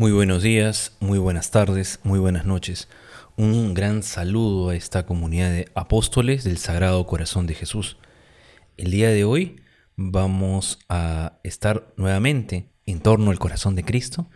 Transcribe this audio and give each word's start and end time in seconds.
Muy 0.00 0.12
buenos 0.12 0.42
días, 0.42 0.96
muy 1.00 1.18
buenas 1.18 1.50
tardes, 1.50 2.00
muy 2.04 2.18
buenas 2.18 2.46
noches. 2.46 2.88
Un 3.36 3.74
gran 3.74 4.02
saludo 4.02 4.70
a 4.70 4.74
esta 4.74 5.04
comunidad 5.04 5.50
de 5.50 5.68
apóstoles 5.74 6.42
del 6.42 6.56
Sagrado 6.56 7.04
Corazón 7.04 7.46
de 7.46 7.54
Jesús. 7.54 7.98
El 8.78 8.92
día 8.92 9.10
de 9.10 9.24
hoy 9.24 9.60
vamos 9.96 10.78
a 10.88 11.38
estar 11.44 11.92
nuevamente 11.98 12.70
en 12.86 13.00
torno 13.00 13.30
al 13.30 13.38
corazón 13.38 13.76
de 13.76 13.84
Cristo 13.84 14.30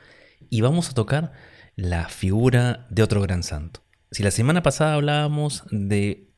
y 0.50 0.60
vamos 0.60 0.90
a 0.90 0.92
tocar 0.92 1.32
la 1.76 2.10
figura 2.10 2.86
de 2.90 3.02
otro 3.02 3.22
gran 3.22 3.42
santo. 3.42 3.80
Si 4.10 4.22
la 4.22 4.32
semana 4.32 4.62
pasada 4.62 4.92
hablábamos 4.92 5.64
de 5.70 6.28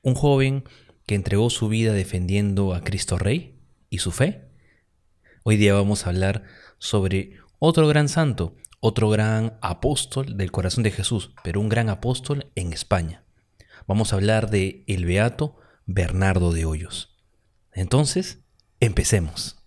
un 0.00 0.14
joven 0.14 0.64
que 1.04 1.16
entregó 1.16 1.50
su 1.50 1.68
vida 1.68 1.92
defendiendo 1.92 2.72
a 2.72 2.80
Cristo 2.80 3.18
Rey 3.18 3.60
y 3.90 3.98
su 3.98 4.10
fe, 4.10 4.48
hoy 5.42 5.58
día 5.58 5.74
vamos 5.74 6.06
a 6.06 6.08
hablar 6.08 6.44
sobre 6.78 7.36
otro 7.58 7.86
gran 7.86 8.08
santo, 8.08 8.56
otro 8.80 9.10
gran 9.10 9.58
apóstol 9.60 10.38
del 10.38 10.50
corazón 10.50 10.82
de 10.82 10.90
Jesús, 10.90 11.32
pero 11.44 11.60
un 11.60 11.68
gran 11.68 11.90
apóstol 11.90 12.50
en 12.54 12.72
España. 12.72 13.22
Vamos 13.86 14.12
a 14.12 14.16
hablar 14.16 14.50
de 14.50 14.84
el 14.86 15.04
beato 15.04 15.56
Bernardo 15.84 16.52
de 16.52 16.64
Hoyos. 16.64 17.14
Entonces, 17.72 18.40
empecemos. 18.80 19.58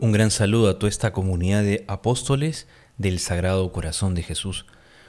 Un 0.00 0.12
gran 0.12 0.30
saludo 0.30 0.68
a 0.68 0.78
toda 0.78 0.90
esta 0.90 1.12
comunidad 1.12 1.62
de 1.62 1.84
apóstoles 1.88 2.68
del 2.98 3.18
Sagrado 3.18 3.72
Corazón 3.72 4.14
de 4.14 4.22
Jesús. 4.22 4.66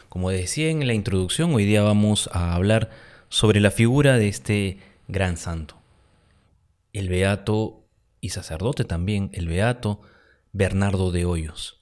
Como 0.08 0.30
decía 0.30 0.70
en 0.70 0.88
la 0.88 0.94
introducción, 0.94 1.54
hoy 1.54 1.66
día 1.66 1.84
vamos 1.84 2.30
a 2.34 2.56
hablar 2.56 2.90
sobre 3.30 3.60
la 3.62 3.72
figura 3.72 4.18
de 4.18 4.28
este 4.28 4.78
gran 5.08 5.38
santo. 5.38 5.76
El 6.94 7.08
beato 7.10 7.86
y 8.22 8.30
sacerdote 8.30 8.84
también, 8.84 9.30
el 9.34 9.48
beato 9.48 10.02
Bernardo 10.52 11.12
de 11.12 11.26
Hoyos. 11.26 11.82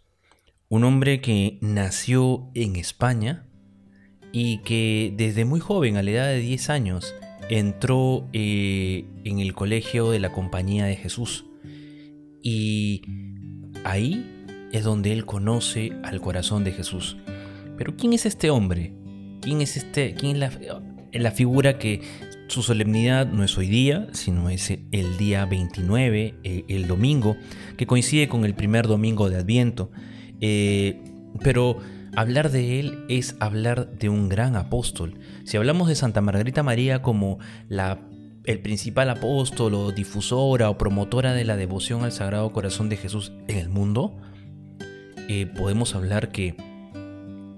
Un 0.70 0.84
hombre 0.84 1.22
que 1.22 1.58
nació 1.62 2.50
en 2.54 2.76
España 2.76 3.46
y 4.34 4.60
que 4.60 5.14
desde 5.16 5.46
muy 5.46 5.62
joven, 5.62 5.96
a 5.96 6.04
la 6.04 6.12
edad 6.12 6.28
de 6.28 6.40
10 6.40 6.70
años, 6.70 7.16
entró 7.50 8.28
eh, 8.34 9.06
en 9.24 9.40
el 9.40 9.54
colegio 9.54 10.12
de 10.12 10.20
la 10.20 10.34
Compañía 10.34 10.86
de 10.86 10.98
Jesús. 10.98 11.46
Y 12.44 13.02
ahí 13.86 14.46
es 14.74 14.84
donde 14.84 15.14
él 15.14 15.26
conoce 15.26 15.94
al 16.04 16.20
corazón 16.20 16.66
de 16.66 16.74
Jesús. 16.74 17.18
Pero 17.78 17.96
¿quién 17.96 18.12
es 18.12 18.26
este 18.26 18.50
hombre? 18.50 18.94
¿Quién 19.42 19.62
es 19.62 19.78
este? 19.78 20.14
¿Quién 20.14 20.36
es 20.36 20.40
la, 20.40 20.82
la 21.14 21.32
figura 21.32 21.78
que 21.78 22.02
su 22.48 22.64
solemnidad 22.64 23.28
no 23.28 23.44
es 23.44 23.58
hoy 23.58 23.68
día, 23.68 24.08
sino 24.14 24.50
es 24.50 24.70
el 24.70 25.18
día 25.18 25.46
29, 25.46 26.36
eh, 26.44 26.66
el 26.68 26.88
domingo, 26.88 27.36
que 27.76 27.86
coincide 27.86 28.28
con 28.28 28.46
el 28.46 28.56
primer 28.56 28.88
domingo 28.88 29.30
de 29.30 29.38
Adviento. 29.38 29.92
Eh, 30.40 31.04
pero 31.44 31.78
hablar 32.16 32.50
de 32.52 32.80
él 32.80 33.06
es 33.10 33.36
hablar 33.40 33.92
de 33.98 34.10
un 34.10 34.30
gran 34.30 34.56
apóstol. 34.56 35.16
Si 35.44 35.58
hablamos 35.58 35.90
de 35.90 35.96
Santa 35.96 36.22
Margarita 36.22 36.64
María 36.64 37.02
como 37.02 37.40
la, 37.68 38.00
el 38.46 38.60
principal 38.60 39.10
apóstol 39.10 39.74
o 39.74 39.92
difusora 39.92 40.70
o 40.70 40.78
promotora 40.78 41.34
de 41.34 41.44
la 41.44 41.58
devoción 41.58 42.04
al 42.04 42.12
Sagrado 42.12 42.52
Corazón 42.54 42.88
de 42.90 42.98
Jesús 42.98 43.34
en 43.48 43.58
el 43.58 43.70
mundo, 43.70 44.18
eh, 45.28 45.46
podemos 45.46 45.96
hablar 45.96 46.32
que 46.32 46.56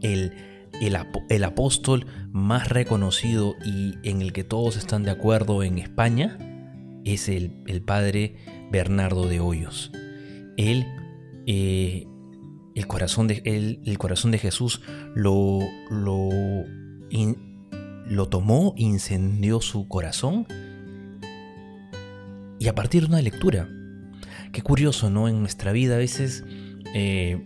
el 0.02 0.34
el, 0.82 1.44
apóstol 1.44 2.06
más 2.32 2.70
reconocido 2.70 3.56
y 3.66 3.96
en 4.04 4.22
el 4.22 4.34
que 4.34 4.44
todos 4.44 4.78
están 4.78 5.04
de 5.04 5.12
acuerdo 5.12 5.64
en 5.64 5.78
España 5.78 6.38
es 7.06 7.30
el, 7.30 7.52
padre 7.86 8.36
Bernardo 8.72 9.28
de 9.28 9.40
Hoyos. 9.40 9.92
Él, 10.58 10.86
eh, 11.46 12.08
el, 12.76 12.88
corazón 12.88 13.28
de, 13.28 13.42
el 13.86 13.98
corazón 13.98 14.32
de 14.32 14.38
Jesús 14.38 14.82
lo, 15.16 15.60
lo, 15.90 16.30
lo 18.06 18.30
tomó, 18.30 18.74
incendió 18.78 19.62
su 19.62 19.88
corazón 19.88 20.46
y 22.60 22.68
a 22.68 22.76
partir 22.76 23.04
de 23.04 23.08
una 23.08 23.22
lectura. 23.22 23.70
Qué 24.52 24.62
curioso, 24.62 25.10
¿no? 25.10 25.28
En 25.28 25.40
nuestra 25.40 25.72
vida 25.72 25.96
a 25.96 25.98
veces 25.98 26.44
eh, 26.94 27.42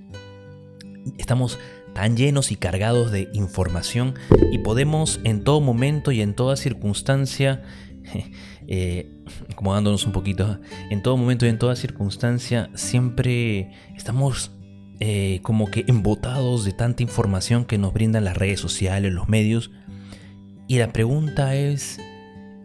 estamos 1.18 1.59
tan 1.94 2.18
llenos 2.18 2.52
y 2.52 2.56
cargados 2.56 3.12
de 3.12 3.30
información 3.34 4.16
y 4.52 4.59
podemos 4.59 5.20
en 5.24 5.44
todo 5.44 5.62
momento 5.62 6.12
y 6.12 6.22
en 6.22 6.34
toda 6.34 6.56
circunstancia, 6.56 7.64
eh, 8.68 9.12
acomodándonos 9.52 10.06
un 10.06 10.12
poquito, 10.12 10.59
en 10.90 11.02
todo 11.02 11.18
momento 11.18 11.46
y 11.46 11.50
en 11.50 11.59
toda 11.59 11.76
circunstancia 11.76 12.70
siempre 12.76 13.72
estamos 13.96 14.52
eh, 15.00 15.40
como 15.44 15.70
que 15.70 15.86
embotados 15.88 16.66
de 16.66 16.72
tanta 16.72 17.03
información 17.03 17.66
que 17.66 17.78
nos 17.78 17.94
brindan 17.94 18.26
las 18.26 18.38
redes 18.38 18.59
sociales, 18.59 19.14
los 19.14 19.30
medios. 19.30 19.72
Y 20.68 20.78
la 20.78 20.92
pregunta 20.94 21.56
es, 21.56 22.00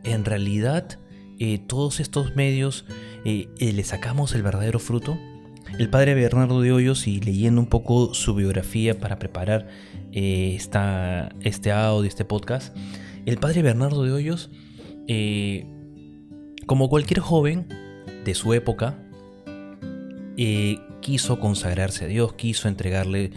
¿en 0.04 0.24
realidad 0.24 0.98
eh, 1.38 1.58
todos 1.58 2.00
estos 2.00 2.36
medios 2.36 2.86
le 3.24 3.84
sacamos 3.84 4.34
el 4.34 4.42
verdadero 4.42 4.78
fruto? 4.78 5.18
El 5.76 5.90
padre 5.90 6.14
Bernardo 6.14 6.60
de 6.60 6.72
Hoyos, 6.72 7.06
y 7.06 7.20
leyendo 7.20 7.60
un 7.60 7.66
poco 7.66 8.14
su 8.14 8.34
biografía 8.34 8.98
para 8.98 9.18
preparar 9.18 9.68
eh, 10.12 10.56
este 10.56 11.72
audio, 11.72 12.08
este 12.08 12.24
podcast, 12.24 12.76
el 13.26 13.36
padre 13.36 13.62
Bernardo 13.62 14.02
de 14.02 14.12
Hoyos, 14.12 14.50
eh, 15.06 15.66
como 16.66 16.88
cualquier 16.88 17.20
joven 17.20 17.68
de 18.24 18.34
su 18.34 18.54
época, 18.54 18.98
eh, 20.36 20.78
quiso 21.00 21.38
consagrarse 21.38 22.06
a 22.06 22.08
Dios, 22.08 22.32
quiso 22.32 22.68
entregarle 22.68 23.30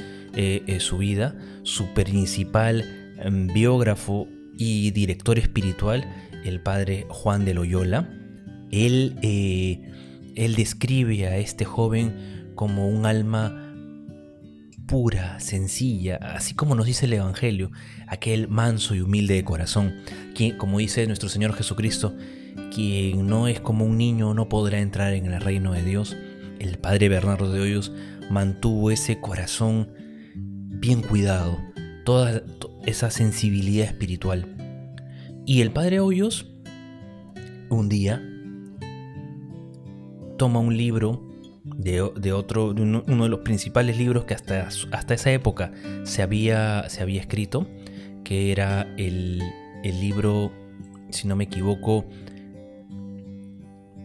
su 0.80 0.98
vida, 0.98 1.36
su 1.64 1.88
principal 1.94 3.14
em, 3.20 3.48
biógrafo 3.48 4.28
y 4.58 4.92
director 4.92 5.38
espiritual, 5.38 6.10
el 6.46 6.62
padre 6.62 7.06
Juan 7.10 7.44
de 7.44 7.54
Loyola, 7.54 8.10
él 8.72 9.18
él 10.36 10.56
describe 10.56 11.28
a 11.28 11.38
este 11.38 11.66
joven 11.66 12.52
como 12.56 12.88
un 12.90 13.06
alma 13.06 13.72
pura, 14.88 15.40
sencilla, 15.40 16.18
así 16.18 16.54
como 16.54 16.76
nos 16.76 16.86
dice 16.86 17.06
el 17.06 17.14
Evangelio, 17.14 17.72
aquel 18.08 18.50
manso 18.50 18.94
y 18.94 19.00
humilde 19.00 19.36
de 19.36 19.46
corazón, 19.46 19.96
que, 20.36 20.58
como 20.58 20.80
dice 20.80 21.08
nuestro 21.08 21.30
Señor 21.30 21.54
Jesucristo, 21.54 22.14
quien 22.74 23.28
no 23.28 23.48
es 23.48 23.62
como 23.62 23.86
un 23.86 23.98
niño 23.98 24.34
no 24.34 24.50
podrá 24.50 24.80
entrar 24.80 25.14
en 25.14 25.28
el 25.28 25.40
reino 25.40 25.72
de 25.72 25.84
Dios. 25.84 26.18
El 26.60 26.78
Padre 26.78 27.08
Bernardo 27.08 27.52
de 27.52 27.62
Hoyos 27.62 27.94
mantuvo 28.30 28.92
ese 28.92 29.20
corazón 29.20 29.94
bien 30.36 31.02
cuidado, 31.02 31.58
toda 32.04 32.44
esa 32.86 33.12
sensibilidad 33.12 33.88
espiritual. 33.88 34.46
Y 35.46 35.62
el 35.62 35.72
Padre 35.72 36.02
Hoyos, 36.02 36.52
un 37.70 37.88
día, 37.88 38.22
toma 40.42 40.60
un 40.60 40.76
libro 40.76 41.22
de, 41.64 42.02
otro, 42.02 42.70
uno, 42.70 43.04
de 43.04 43.30
los 43.30 43.42
principales 43.42 43.96
libros 43.96 44.26
que 44.26 44.34
hasta, 44.34 44.70
hasta 44.92 45.14
esa 45.14 45.32
época 45.32 45.72
se 46.02 46.24
había, 46.24 46.90
se 46.90 47.04
había 47.04 47.22
escrito, 47.22 47.68
que 48.24 48.52
era 48.52 48.92
el, 48.98 49.44
libro, 49.84 50.52
si 51.12 51.28
no 51.28 51.36
me 51.36 51.44
equivoco, 51.44 52.06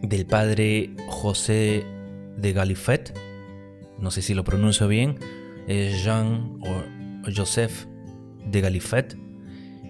del 0.03 0.27
padre 0.27 0.91
José 1.07 1.83
de 2.37 2.53
Galifet, 2.53 3.17
no 3.97 4.11
sé 4.11 4.21
si 4.21 4.35
lo 4.35 4.43
pronuncio 4.43 4.87
bien, 4.87 5.17
Jean 5.67 6.59
o 6.61 7.31
Joseph 7.35 7.87
de 8.45 8.61
Galifet, 8.61 9.17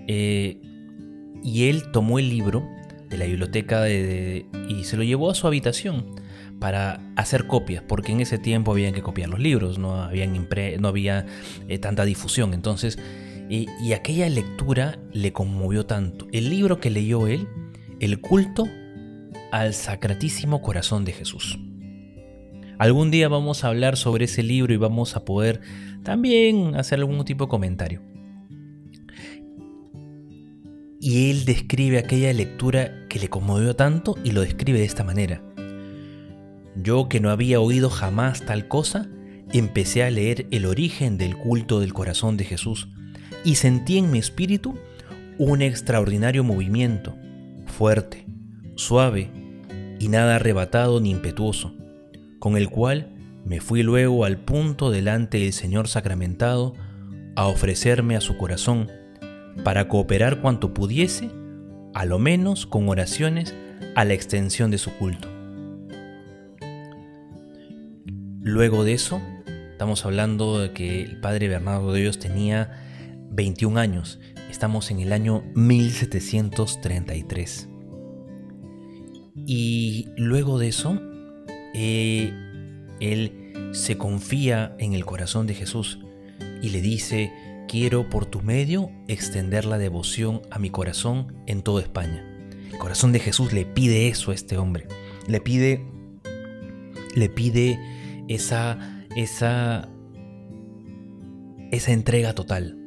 eh, 0.07 0.62
y 1.44 1.68
él 1.68 1.92
tomó 1.92 2.19
el 2.19 2.30
libro 2.30 2.66
de 3.10 3.18
la 3.18 3.25
biblioteca 3.25 3.81
de, 3.81 4.45
y 4.69 4.86
se 4.86 4.95
lo 4.95 5.04
llevó 5.04 5.30
a 5.30 5.36
su 5.36 5.45
habitación 5.45 6.17
para 6.59 7.00
hacer 7.15 7.48
copias, 7.48 7.83
porque 7.88 8.12
en 8.12 8.21
ese 8.21 8.38
tiempo 8.38 8.71
habían 8.71 8.94
que 8.94 9.01
copiar 9.01 9.30
los 9.30 9.39
libros, 9.39 9.77
no, 9.77 10.01
habían 10.01 10.33
no 10.80 10.88
había 10.88 11.25
eh, 11.68 11.77
tanta 11.77 12.06
difusión. 12.06 12.54
Entonces, 12.54 12.98
y 13.50 13.94
aquella 13.94 14.27
lectura 14.27 15.00
le 15.13 15.31
conmovió 15.31 15.86
tanto. 15.86 16.27
El 16.33 16.50
libro 16.50 16.80
que 16.80 16.89
leyó 16.89 17.27
él, 17.27 17.48
El 18.01 18.19
culto 18.19 18.68
al 19.51 19.74
Sacratísimo 19.74 20.62
Corazón 20.62 21.06
de 21.06 21.13
Jesús. 21.13 21.57
Algún 22.77 23.09
día 23.09 23.27
vamos 23.27 23.63
a 23.63 23.69
hablar 23.69 23.98
sobre 23.98 24.25
ese 24.25 24.44
libro 24.44 24.74
y 24.74 24.77
vamos 24.77 25.15
a 25.15 25.25
poder 25.25 25.62
también 26.04 26.75
hacer 26.75 27.00
algún 27.00 27.25
tipo 27.25 27.45
de 27.45 27.50
comentario. 27.50 28.01
Y 31.00 31.31
él 31.31 31.45
describe 31.45 31.98
aquella 31.98 32.31
lectura 32.33 33.07
que 33.07 33.19
le 33.19 33.30
conmovió 33.30 33.75
tanto 33.75 34.15
y 34.24 34.31
lo 34.31 34.42
describe 34.42 34.80
de 34.80 34.86
esta 34.86 35.04
manera. 35.04 35.42
Yo 36.81 37.09
que 37.09 37.19
no 37.19 37.29
había 37.29 37.59
oído 37.59 37.89
jamás 37.89 38.45
tal 38.45 38.68
cosa, 38.68 39.07
empecé 39.51 40.03
a 40.03 40.12
leer 40.12 40.47
el 40.51 40.65
origen 40.65 41.18
del 41.18 41.35
culto 41.38 41.79
del 41.79 41.94
corazón 41.94 42.38
de 42.38 42.45
Jesús 42.45 42.89
y 43.44 43.56
sentí 43.56 43.97
en 43.97 44.12
mi 44.12 44.19
espíritu 44.19 44.75
un 45.38 45.62
extraordinario 45.62 46.44
movimiento, 46.44 47.15
fuerte, 47.65 48.25
suave 48.75 49.31
y 50.00 50.07
nada 50.09 50.35
arrebatado 50.35 51.00
ni 51.00 51.12
impetuoso, 51.12 51.74
con 52.39 52.57
el 52.57 52.69
cual 52.69 53.13
me 53.45 53.62
fui 53.62 53.83
luego 53.83 54.25
al 54.25 54.38
punto 54.38 54.91
delante 54.91 55.39
del 55.39 55.53
Señor 55.53 55.88
sacramentado 55.88 56.73
a 57.35 57.47
ofrecerme 57.47 58.15
a 58.15 58.21
su 58.21 58.38
corazón 58.38 58.91
para 59.63 59.88
cooperar 59.88 60.41
cuanto 60.41 60.73
pudiese, 60.73 61.30
a 61.94 62.06
lo 62.06 62.19
menos 62.19 62.65
con 62.65 62.89
oraciones 62.89 63.56
a 63.95 64.06
la 64.06 64.13
extensión 64.13 64.69
de 64.69 64.77
su 64.77 64.91
culto. 64.97 65.37
Luego 68.47 68.83
de 68.85 68.94
eso, 68.94 69.21
estamos 69.71 70.05
hablando 70.05 70.59
de 70.59 70.71
que 70.71 71.03
el 71.03 71.19
padre 71.19 71.49
Bernardo 71.49 71.91
de 71.91 71.99
Dios 71.99 72.17
tenía 72.17 72.81
21 73.29 73.77
años. 73.77 74.21
Estamos 74.49 74.89
en 74.89 75.01
el 75.01 75.11
año 75.11 75.44
1733. 75.53 77.67
Y 79.45 80.07
luego 80.15 80.59
de 80.59 80.69
eso, 80.69 80.97
eh, 81.73 82.31
él 83.01 83.51
se 83.73 83.97
confía 83.97 84.77
en 84.79 84.94
el 84.94 85.03
corazón 85.03 85.45
de 85.45 85.53
Jesús 85.53 85.99
y 86.61 86.69
le 86.69 86.79
dice, 86.79 87.33
quiero 87.67 88.09
por 88.09 88.27
tu 88.27 88.41
medio 88.41 88.89
extender 89.09 89.65
la 89.65 89.77
devoción 89.77 90.41
a 90.51 90.57
mi 90.57 90.69
corazón 90.69 91.35
en 91.47 91.63
toda 91.63 91.81
España. 91.81 92.25
El 92.71 92.77
corazón 92.77 93.11
de 93.11 93.19
Jesús 93.19 93.51
le 93.51 93.65
pide 93.65 94.07
eso 94.07 94.31
a 94.31 94.35
este 94.35 94.57
hombre. 94.57 94.88
Le 95.27 95.41
pide, 95.41 95.85
le 97.13 97.27
pide 97.27 97.77
esa, 98.27 98.77
esa, 99.15 99.89
esa 101.71 101.91
entrega 101.91 102.33
total. 102.33 102.77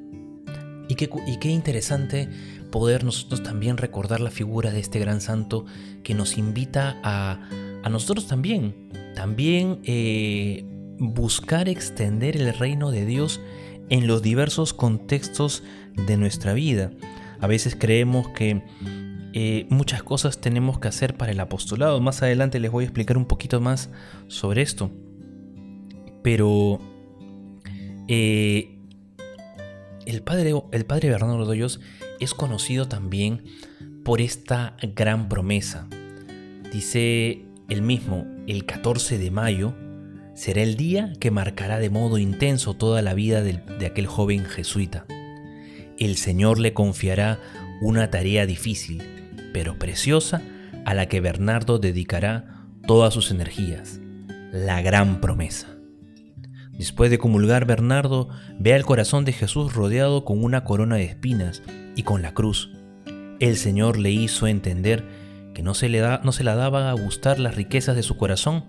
Y 0.89 0.97
qué, 0.97 1.09
y 1.27 1.39
qué 1.39 1.51
interesante 1.51 2.29
poder 2.71 3.05
nosotros 3.05 3.43
también 3.43 3.77
recordar 3.77 4.21
la 4.21 4.31
figura 4.31 4.71
de 4.71 4.81
este 4.81 4.99
gran 4.99 5.21
santo 5.21 5.65
que 6.03 6.15
nos 6.15 6.39
invita 6.39 6.99
a, 7.03 7.49
a 7.83 7.89
nosotros 7.89 8.27
también, 8.27 8.75
también 9.15 9.81
eh, 9.85 10.65
buscar 10.99 11.69
extender 11.69 12.37
el 12.37 12.53
reino 12.55 12.91
de 12.91 13.07
Dios 13.07 13.41
en 13.89 14.07
los 14.07 14.23
diversos 14.23 14.73
contextos 14.73 15.63
de 16.07 16.17
nuestra 16.17 16.53
vida. 16.53 16.93
A 17.41 17.47
veces 17.47 17.77
creemos 17.79 18.29
que 18.29 18.63
eh, 19.33 19.67
muchas 19.71 20.03
cosas 20.03 20.41
tenemos 20.41 20.79
que 20.79 20.89
hacer 20.89 21.17
para 21.17 21.33
el 21.33 21.41
apostolado. 21.41 22.01
Más 22.01 22.23
adelante 22.23 22.61
les 22.61 22.71
voy 22.71 22.85
a 22.85 22.87
explicar 22.87 23.17
un 23.17 23.27
poquito 23.27 23.61
más 23.61 23.91
sobre 24.29 24.63
esto. 24.63 24.91
Pero 26.23 26.81
eh, 28.09 28.79
el, 30.07 30.23
padre, 30.23 30.53
el 30.73 30.85
padre 30.85 31.11
Bernardo 31.11 31.45
Doyos 31.45 31.81
es 32.19 32.35
conocido 32.35 32.89
también 32.89 33.45
por 34.05 34.21
esta 34.21 34.77
gran 34.97 35.29
promesa. 35.29 35.89
Dice 36.73 37.45
el 37.69 37.83
mismo, 37.83 38.27
el 38.47 38.65
14 38.67 39.19
de 39.19 39.31
mayo, 39.31 39.75
será 40.35 40.63
el 40.63 40.77
día 40.77 41.13
que 41.21 41.31
marcará 41.31 41.79
de 41.79 41.91
modo 41.91 42.19
intenso 42.19 42.75
toda 42.75 43.03
la 43.03 43.15
vida 43.15 43.43
de, 43.43 43.61
de 43.79 43.87
aquel 43.87 44.07
joven 44.07 44.45
jesuita. 44.45 45.07
El 45.99 46.17
Señor 46.17 46.59
le 46.59 46.73
confiará 46.73 47.41
una 47.81 48.11
tarea 48.11 48.47
difícil, 48.47 49.03
pero 49.53 49.79
preciosa, 49.79 50.43
a 50.85 50.95
la 50.95 51.07
que 51.07 51.21
Bernardo 51.21 51.79
dedicará 51.79 52.67
todas 52.87 53.15
sus 53.15 53.31
energías, 53.31 54.01
la 54.53 54.83
gran 54.83 55.21
promesa. 55.21 55.80
Después 56.81 57.11
de 57.11 57.19
comulgar, 57.19 57.67
Bernardo 57.67 58.31
ve 58.59 58.73
al 58.73 58.87
corazón 58.87 59.27
de 59.27 59.35
Jesús 59.35 59.75
rodeado 59.75 60.25
con 60.25 60.43
una 60.43 60.65
corona 60.65 60.97
de 60.97 61.05
espinas 61.05 61.63
y 61.95 62.05
con 62.05 62.23
la 62.23 62.33
cruz. 62.33 62.71
El 63.39 63.59
Señor 63.59 63.99
le 63.99 64.11
hizo 64.11 64.47
entender 64.47 65.05
que 65.53 65.63
no 65.63 65.75
se, 65.75 65.91
le 65.91 65.99
da, 65.99 66.23
no 66.25 66.33
se 66.33 66.43
la 66.43 66.55
daba 66.55 66.89
a 66.89 66.95
gustar 66.95 67.39
las 67.39 67.55
riquezas 67.55 67.97
de 67.97 68.03
su 68.03 68.17
corazón 68.17 68.65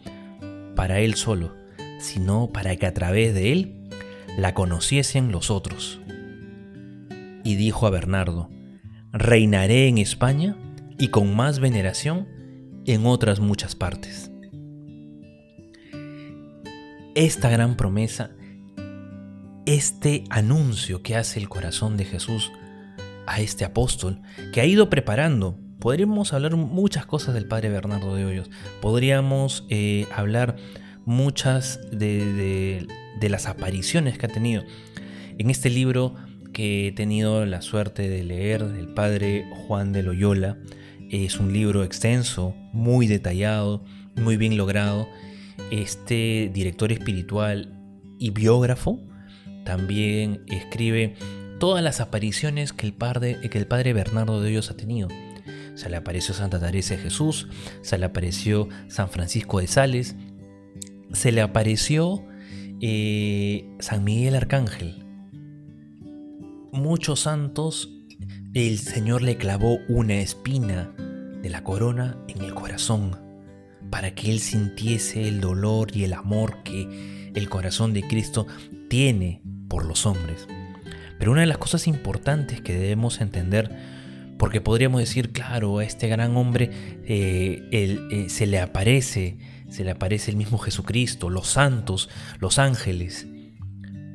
para 0.75 0.99
él 0.99 1.15
solo, 1.15 1.55
sino 1.99 2.49
para 2.51 2.75
que 2.75 2.85
a 2.85 2.93
través 2.93 3.33
de 3.33 3.53
él 3.53 3.89
la 4.37 4.53
conociesen 4.53 5.31
los 5.31 5.49
otros. 5.49 6.01
Y 7.45 7.55
dijo 7.55 7.87
a 7.87 7.91
Bernardo, 7.91 8.49
reinaré 9.13 9.87
en 9.87 9.99
España 9.99 10.57
y 10.99 11.07
con 11.07 11.33
más 11.33 11.59
veneración 11.59 12.27
en 12.85 13.05
otras 13.05 13.39
muchas 13.39 13.73
partes. 13.75 14.30
Esta 17.13 17.49
gran 17.49 17.75
promesa, 17.75 18.31
este 19.65 20.23
anuncio 20.29 21.03
que 21.03 21.17
hace 21.17 21.41
el 21.41 21.49
corazón 21.49 21.97
de 21.97 22.05
Jesús 22.05 22.53
a 23.27 23.41
este 23.41 23.65
apóstol, 23.65 24.21
que 24.53 24.61
ha 24.61 24.65
ido 24.65 24.89
preparando, 24.89 25.59
podríamos 25.79 26.31
hablar 26.31 26.55
muchas 26.55 27.05
cosas 27.05 27.33
del 27.33 27.49
Padre 27.49 27.67
Bernardo 27.67 28.15
de 28.15 28.23
Hoyos, 28.23 28.49
podríamos 28.81 29.65
eh, 29.69 30.07
hablar 30.15 30.55
muchas 31.03 31.81
de, 31.91 32.87
las 33.19 33.45
apariciones 33.45 34.17
que 34.17 34.27
ha 34.27 34.29
tenido. 34.29 34.63
En 35.37 35.49
este 35.49 35.69
libro 35.69 36.15
que 36.53 36.87
he 36.87 36.91
tenido 36.93 37.45
la 37.45 37.61
suerte 37.61 38.07
de 38.07 38.23
leer 38.23 38.63
del 38.69 38.87
padre 38.87 39.49
Juan 39.67 39.91
de 39.91 40.03
Loyola, 40.03 40.57
es 41.09 41.41
un 41.41 41.51
libro 41.51 41.83
extenso, 41.83 42.55
muy 42.71 43.07
detallado, 43.07 43.83
muy 44.15 44.37
bien 44.37 44.55
logrado. 44.55 45.09
Este 45.71 46.51
director 46.53 46.91
espiritual 46.91 47.79
y 48.19 48.31
biógrafo 48.31 48.99
también 49.63 50.43
escribe 50.47 51.15
todas 51.61 51.81
las 51.81 52.01
apariciones 52.01 52.73
que 52.73 52.85
el 52.85 52.93
padre, 52.93 53.39
que 53.49 53.57
el 53.57 53.67
padre 53.67 53.93
Bernardo 53.93 54.41
de 54.41 54.49
Dios 54.49 54.69
ha 54.69 54.75
tenido. 54.75 55.07
Se 55.75 55.89
le 55.89 55.95
apareció 55.95 56.33
Santa 56.33 56.59
Teresa 56.59 56.95
de 56.95 57.03
Jesús, 57.03 57.47
se 57.83 57.97
le 57.97 58.05
apareció 58.05 58.67
San 58.89 59.09
Francisco 59.09 59.61
de 59.61 59.67
Sales, 59.67 60.17
se 61.13 61.31
le 61.31 61.39
apareció 61.39 62.21
eh, 62.81 63.65
San 63.79 64.03
Miguel 64.03 64.35
Arcángel. 64.35 65.05
Muchos 66.73 67.21
santos, 67.21 67.89
el 68.53 68.77
Señor 68.77 69.21
le 69.21 69.37
clavó 69.37 69.77
una 69.87 70.15
espina 70.15 70.93
de 71.41 71.49
la 71.49 71.63
corona 71.63 72.17
en 72.27 72.43
el 72.43 72.53
corazón 72.53 73.20
para 73.91 74.15
que 74.15 74.31
él 74.31 74.39
sintiese 74.39 75.27
el 75.27 75.41
dolor 75.41 75.95
y 75.95 76.05
el 76.05 76.13
amor 76.13 76.63
que 76.63 77.31
el 77.35 77.49
corazón 77.49 77.93
de 77.93 78.01
Cristo 78.07 78.47
tiene 78.89 79.41
por 79.67 79.85
los 79.85 80.07
hombres. 80.07 80.47
Pero 81.19 81.31
una 81.31 81.41
de 81.41 81.47
las 81.47 81.59
cosas 81.59 81.87
importantes 81.87 82.61
que 82.61 82.73
debemos 82.73 83.21
entender, 83.21 83.69
porque 84.39 84.61
podríamos 84.61 85.01
decir, 85.01 85.31
claro, 85.31 85.77
a 85.77 85.83
este 85.83 86.07
gran 86.07 86.35
hombre 86.35 86.71
eh, 87.05 87.67
eh, 87.71 88.25
se 88.29 88.47
le 88.47 88.59
aparece 88.59 89.37
se 89.71 89.85
le 89.85 89.91
aparece 89.91 90.29
el 90.31 90.37
mismo 90.37 90.57
Jesucristo, 90.57 91.29
los 91.29 91.47
santos, 91.47 92.09
los 92.39 92.59
ángeles. 92.59 93.25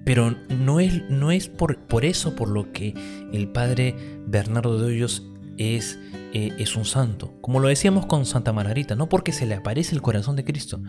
Pero 0.05 0.37
no 0.51 0.79
es, 0.81 1.03
no 1.09 1.33
es 1.33 1.49
por, 1.49 1.79
por 1.87 2.05
eso 2.05 2.37
por 2.37 2.49
lo 2.49 2.73
que 2.73 2.95
el 3.33 3.49
padre 3.49 3.97
Bernardo 4.27 4.79
de 4.79 4.87
Hoyos 4.87 5.27
es, 5.59 5.99
eh, 6.33 6.53
es 6.59 6.77
un 6.77 6.85
santo. 6.85 7.35
Como 7.41 7.61
lo 7.61 7.69
decíamos 7.69 8.07
con 8.07 8.27
Santa 8.27 8.53
Margarita, 8.53 8.95
no 8.95 9.09
porque 9.09 9.33
se 9.33 9.47
le 9.47 9.55
aparece 9.55 9.95
el 9.95 10.03
corazón 10.03 10.37
de 10.37 10.45
Cristo, 10.45 10.81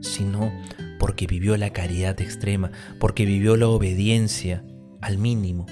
sino 0.00 0.52
porque 0.98 1.26
vivió 1.26 1.56
la 1.56 1.70
caridad 1.70 2.20
extrema, 2.20 2.70
porque 2.98 3.24
vivió 3.24 3.56
la 3.56 3.68
obediencia 3.68 4.64
al 5.00 5.18
mínimo, 5.18 5.66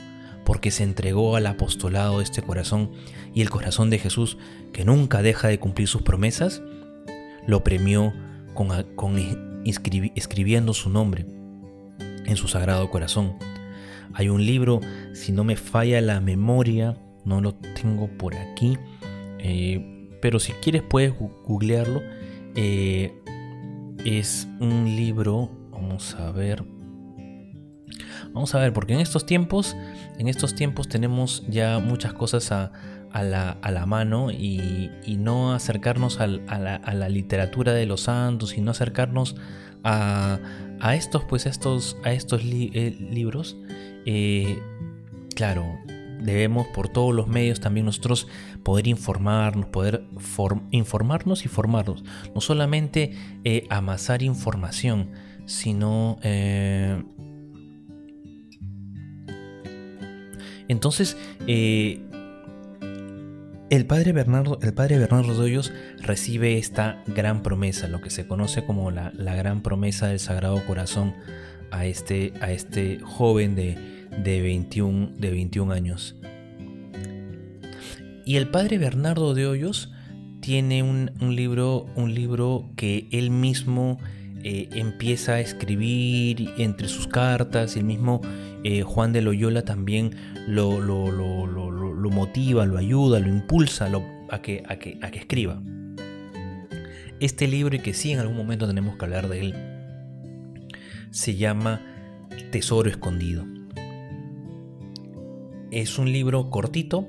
porque 0.45 0.71
se 0.71 0.85
entregó 0.85 1.37
al 1.37 1.47
apostolado 1.47 2.19
de 2.19 2.25
este 2.25 2.43
corazón 2.43 2.91
y 3.35 3.43
el 3.43 3.51
corazón 3.51 3.91
de 3.91 3.99
Jesús, 3.99 4.39
que 4.73 4.85
nunca 4.85 5.23
deja 5.23 5.49
de 5.49 5.59
cumplir 5.59 5.89
sus 5.89 6.03
promesas, 6.03 6.63
lo 7.47 7.63
premió 7.65 8.13
con, 8.55 8.71
escribiendo 9.65 10.75
su 10.75 10.91
nombre 10.91 11.27
en 12.25 12.37
su 12.37 12.49
sagrado 12.49 12.91
corazón. 12.91 13.37
Hay 14.15 14.29
un 14.29 14.45
libro, 14.45 14.81
si 15.13 15.33
no 15.33 15.45
me 15.45 15.57
falla 15.57 16.01
la 16.01 16.21
memoria, 16.21 16.97
no 17.25 17.41
lo 17.41 17.55
tengo 17.55 18.09
por 18.09 18.35
aquí, 18.35 18.77
eh, 19.39 20.09
pero 20.21 20.41
si 20.41 20.53
quieres 20.53 20.83
puedes 20.83 21.15
googlearlo. 21.17 22.03
Eh, 22.55 23.15
es 24.05 24.49
un 24.61 24.85
libro, 24.85 25.51
vamos 25.71 26.15
a 26.15 26.31
ver, 26.31 26.65
vamos 28.33 28.55
a 28.55 28.59
ver, 28.59 28.73
porque 28.73 28.95
en 28.95 29.01
estos 29.01 29.27
tiempos, 29.27 29.77
en 30.19 30.29
estos 30.29 30.55
tiempos 30.55 30.89
tenemos 30.89 31.45
ya 31.49 31.79
muchas 31.79 32.15
cosas 32.15 32.51
a, 32.53 32.73
a 33.13 33.23
la, 33.23 33.87
mano 33.87 34.31
y, 34.31 34.91
no 35.19 35.53
acercarnos 35.53 36.21
a, 36.21 36.27
la, 36.27 37.09
literatura 37.09 37.73
de 37.73 37.87
los 37.87 38.03
santos 38.03 38.57
y 38.57 38.61
no 38.61 38.71
acercarnos 38.71 39.37
a, 39.85 40.39
estos, 40.95 41.25
pues 41.25 41.47
estos, 41.47 41.97
a 42.05 42.13
estos 42.13 42.43
eh, 42.45 42.97
libros, 43.11 43.57
claro, 45.35 45.79
debemos 46.21 46.67
por 46.69 46.89
todos 46.89 47.15
los 47.15 47.29
medios 47.29 47.61
también 47.61 47.87
nosotros 47.87 48.29
poder 48.63 48.87
informarnos, 48.87 49.67
poder 49.67 50.05
informarnos 50.71 51.45
y 51.45 51.49
formarnos. 51.49 52.05
No 52.35 52.41
solamente 52.41 53.13
eh, 53.45 53.67
amasar 53.71 54.23
información, 54.23 55.11
sino... 55.47 56.19
entonces, 60.69 61.17
el 63.71 63.85
padre 63.85 64.13
Bernardo, 64.13 64.59
el 64.63 64.73
padre 64.73 64.99
Bernardo 64.99 65.35
de 65.35 65.41
Hoyos 65.41 65.73
recibe 66.01 66.57
esta 66.57 67.03
gran 67.07 67.43
promesa, 67.43 67.87
lo 67.87 68.01
que 68.01 68.09
se 68.09 68.27
conoce 68.27 68.65
como 68.65 68.91
la, 68.91 69.13
gran 69.13 69.63
promesa 69.63 70.09
del 70.09 70.21
Sagrado 70.21 70.65
Corazón 70.67 71.15
a 71.71 71.85
este, 71.85 72.33
a 72.41 72.51
este 72.51 72.99
joven 73.03 73.55
de, 73.55 73.98
de, 74.23 74.43
21, 74.43 75.13
de 75.17 75.31
21 75.31 75.73
años. 75.73 76.17
Y 78.25 78.37
el 78.37 78.49
padre 78.49 78.79
Bernardo 78.79 79.35
de 79.35 79.47
Hoyos 79.47 79.91
tiene 80.41 80.83
un, 80.83 81.11
libro, 81.35 81.87
un 81.97 82.15
libro 82.15 82.71
que 82.77 83.09
él 83.11 83.31
mismo 83.31 83.99
eh, 84.45 84.69
empieza 84.73 85.35
a 85.35 85.41
escribir 85.41 86.53
entre 86.59 86.89
sus 86.89 87.07
cartas 87.09 87.77
el 87.77 87.85
mismo 87.85 88.21
eh, 88.65 88.83
Juan 88.83 89.13
de 89.13 89.23
Loyola 89.23 89.63
también 89.63 90.15
lo, 90.47 90.81
lo, 90.81 91.11
lo, 91.11 92.11
motiva, 92.11 92.67
lo 92.67 92.79
ayuda, 92.79 93.21
lo 93.21 93.29
impulsa 93.29 93.91
a, 94.31 94.43
que, 94.43 94.63
a, 94.67 94.77
que, 94.77 94.99
a 95.03 95.11
que 95.11 95.19
escriba. 95.19 95.63
Este 97.21 97.47
libro, 97.47 97.77
y 97.77 97.81
que 97.81 97.95
sí 97.95 98.13
en 98.13 98.21
algún 98.21 98.37
momento 98.37 98.67
tenemos 98.67 98.97
que 98.97 99.05
hablar 99.05 99.29
de 99.29 99.41
él, 99.41 99.55
se 101.11 101.37
llama 101.37 101.81
Tesoro 102.51 102.89
Escondido. 102.89 103.58
Es 105.71 105.99
un 105.99 106.13
libro 106.13 106.51
cortito 106.51 107.09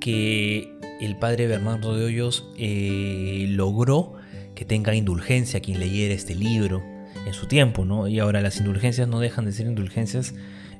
que 0.00 0.76
el 1.00 1.16
padre 1.16 1.46
Bernardo 1.46 1.96
de 1.96 2.04
Hoyos 2.04 2.50
eh, 2.56 3.46
logró 3.50 4.14
que 4.54 4.64
tenga 4.64 4.94
indulgencia 4.94 5.60
quien 5.60 5.78
leyera 5.78 6.14
este 6.14 6.34
libro 6.34 6.82
en 7.26 7.32
su 7.32 7.46
tiempo, 7.46 7.84
¿no? 7.84 8.08
Y 8.08 8.18
ahora 8.18 8.40
las 8.40 8.58
indulgencias 8.58 9.06
no 9.08 9.20
dejan 9.20 9.44
de 9.44 9.52
ser 9.52 9.66
indulgencias 9.66 10.34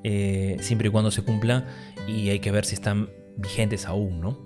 eh, 0.05 0.57
siempre 0.61 0.89
y 0.89 0.91
cuando 0.91 1.11
se 1.11 1.23
cumpla 1.23 1.67
y 2.09 2.31
hay 2.31 2.41
que 2.41 2.51
ver 2.51 2.65
si 2.65 2.75
están 2.75 3.11
vigentes 3.37 3.87
aún, 3.87 4.21
¿no? 4.21 4.39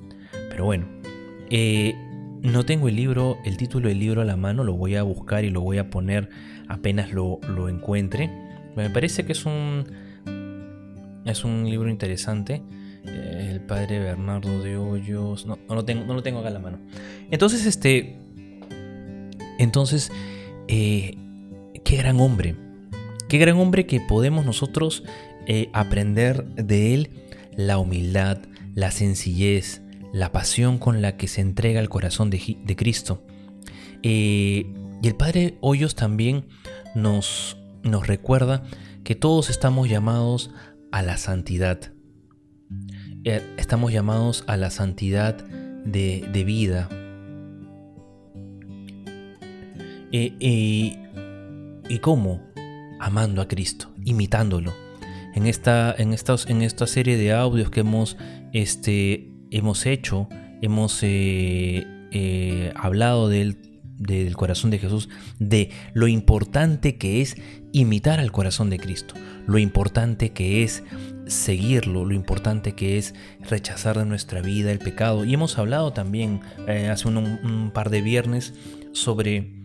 Pero 0.50 0.64
bueno, 0.64 0.86
eh, 1.50 1.94
no 2.42 2.64
tengo 2.64 2.88
el 2.88 2.96
libro, 2.96 3.38
el 3.44 3.56
título 3.56 3.88
del 3.88 3.98
libro 3.98 4.22
a 4.22 4.24
la 4.24 4.36
mano, 4.36 4.64
lo 4.64 4.74
voy 4.74 4.96
a 4.96 5.02
buscar 5.02 5.44
y 5.44 5.50
lo 5.50 5.60
voy 5.60 5.78
a 5.78 5.90
poner 5.90 6.28
apenas 6.68 7.12
lo, 7.12 7.40
encuentre. 7.68 8.30
Me 8.76 8.90
parece 8.90 9.24
que 9.24 9.32
es 9.32 9.44
un, 9.46 9.86
es 11.24 11.44
un 11.44 11.68
libro 11.68 11.88
interesante. 11.88 12.62
Eh, 13.04 13.48
el 13.50 13.60
padre 13.60 13.98
Bernardo 13.98 14.62
de 14.62 14.76
Hoyos. 14.76 15.46
No, 15.46 15.58
no 15.68 15.74
lo 15.74 15.84
tengo, 15.84 16.04
no 16.04 16.14
lo 16.14 16.22
tengo 16.22 16.40
acá 16.40 16.48
a 16.48 16.52
la 16.52 16.58
mano. 16.58 16.78
Entonces, 17.30 17.66
este. 17.66 18.18
Entonces, 19.58 20.10
qué 20.66 21.16
gran 21.84 22.20
hombre. 22.20 22.56
Qué 23.28 23.38
gran 23.38 23.56
hombre 23.56 23.86
que 23.86 23.98
podemos 23.98 24.44
nosotros 24.44 25.04
eh, 25.46 25.70
aprender 25.72 26.44
de 26.54 26.94
él 26.94 27.10
la 27.56 27.78
humildad, 27.78 28.38
la 28.74 28.90
sencillez, 28.90 29.82
la 30.12 30.30
pasión 30.32 30.78
con 30.78 31.02
la 31.02 31.16
que 31.16 31.26
se 31.28 31.40
entrega 31.40 31.80
el 31.80 31.88
corazón 31.88 32.30
de, 32.30 32.76
Cristo. 32.76 33.24
Eh, 34.02 34.72
y 35.02 35.08
el 35.08 35.14
Padre 35.16 35.56
Hoyos 35.60 35.94
también 35.94 36.46
nos, 36.94 37.56
nos 37.82 38.06
recuerda 38.06 38.62
que 39.02 39.14
todos 39.14 39.50
estamos 39.50 39.88
llamados 39.88 40.50
a 40.92 41.02
la 41.02 41.16
santidad. 41.16 41.92
Eh, 43.24 43.42
estamos 43.56 43.92
llamados 43.92 44.44
a 44.46 44.56
la 44.56 44.70
santidad 44.70 45.44
de, 45.84 46.44
vida. 46.46 46.88
¿Y 50.12 50.98
cómo? 52.00 52.40
Amando 53.00 53.42
a 53.42 53.48
Cristo, 53.48 53.90
imitándolo 54.04 54.72
en 55.34 55.46
esta, 55.46 55.94
en 55.96 56.14
en 56.48 56.62
esta 56.62 56.86
serie 56.86 57.16
de 57.16 57.32
audios 57.32 57.70
que 57.70 57.80
hemos, 57.80 58.16
este, 58.52 59.30
hemos 59.50 59.86
hecho, 59.86 60.28
hemos 60.60 61.02
eh, 61.02 61.86
eh, 62.10 62.72
hablado 62.76 63.28
del, 63.28 63.80
del 63.98 64.36
corazón 64.36 64.70
de 64.70 64.78
Jesús, 64.78 65.08
de 65.38 65.70
lo 65.94 66.06
importante 66.08 66.96
que 66.96 67.22
es 67.22 67.36
imitar 67.72 68.20
al 68.20 68.32
corazón 68.32 68.70
de 68.70 68.78
Cristo, 68.78 69.14
lo 69.46 69.58
importante 69.58 70.30
que 70.30 70.62
es 70.62 70.82
seguirlo, 71.26 72.04
lo 72.04 72.14
importante 72.14 72.74
que 72.74 72.98
es 72.98 73.14
rechazar 73.40 73.98
de 73.98 74.04
nuestra 74.04 74.42
vida 74.42 74.70
el 74.70 74.78
pecado. 74.78 75.24
Y 75.24 75.34
hemos 75.34 75.58
hablado 75.58 75.92
también 75.92 76.40
eh, 76.68 76.88
hace 76.88 77.08
un 77.08 77.70
par 77.72 77.90
de 77.90 78.02
viernes 78.02 78.54
sobre 78.92 79.62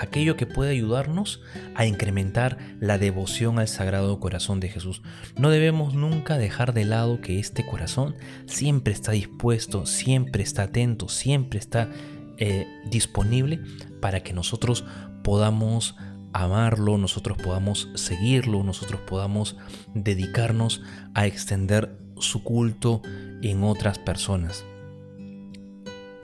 aquello 0.00 0.36
que 0.36 0.46
puede 0.46 0.70
ayudarnos 0.70 1.42
a 1.74 1.84
incrementar 1.84 2.58
la 2.80 2.98
devoción 2.98 3.58
al 3.58 3.68
Sagrado 3.68 4.18
Corazón 4.18 4.58
de 4.58 4.68
Jesús. 4.68 5.02
No 5.36 5.50
debemos 5.50 5.94
nunca 5.94 6.38
dejar 6.38 6.72
de 6.72 6.86
lado 6.86 7.20
que 7.20 7.38
este 7.38 7.66
corazón 7.66 8.16
siempre 8.46 8.94
está 8.94 9.12
dispuesto, 9.12 9.84
siempre 9.86 10.42
está 10.42 10.64
atento, 10.64 11.08
siempre 11.08 11.58
está 11.58 11.90
eh, 12.38 12.66
disponible 12.90 13.60
para 14.00 14.20
que 14.20 14.32
nosotros 14.32 14.84
podamos 15.22 15.96
amarlo, 16.32 16.98
nosotros 16.98 17.38
podamos 17.38 17.88
seguirlo, 17.94 18.62
nosotros 18.62 19.00
podamos 19.00 19.56
dedicarnos 19.94 20.82
a 21.14 21.26
extender 21.26 21.96
su 22.18 22.42
culto 22.42 23.02
en 23.42 23.64
otras 23.64 23.98
personas. 23.98 24.64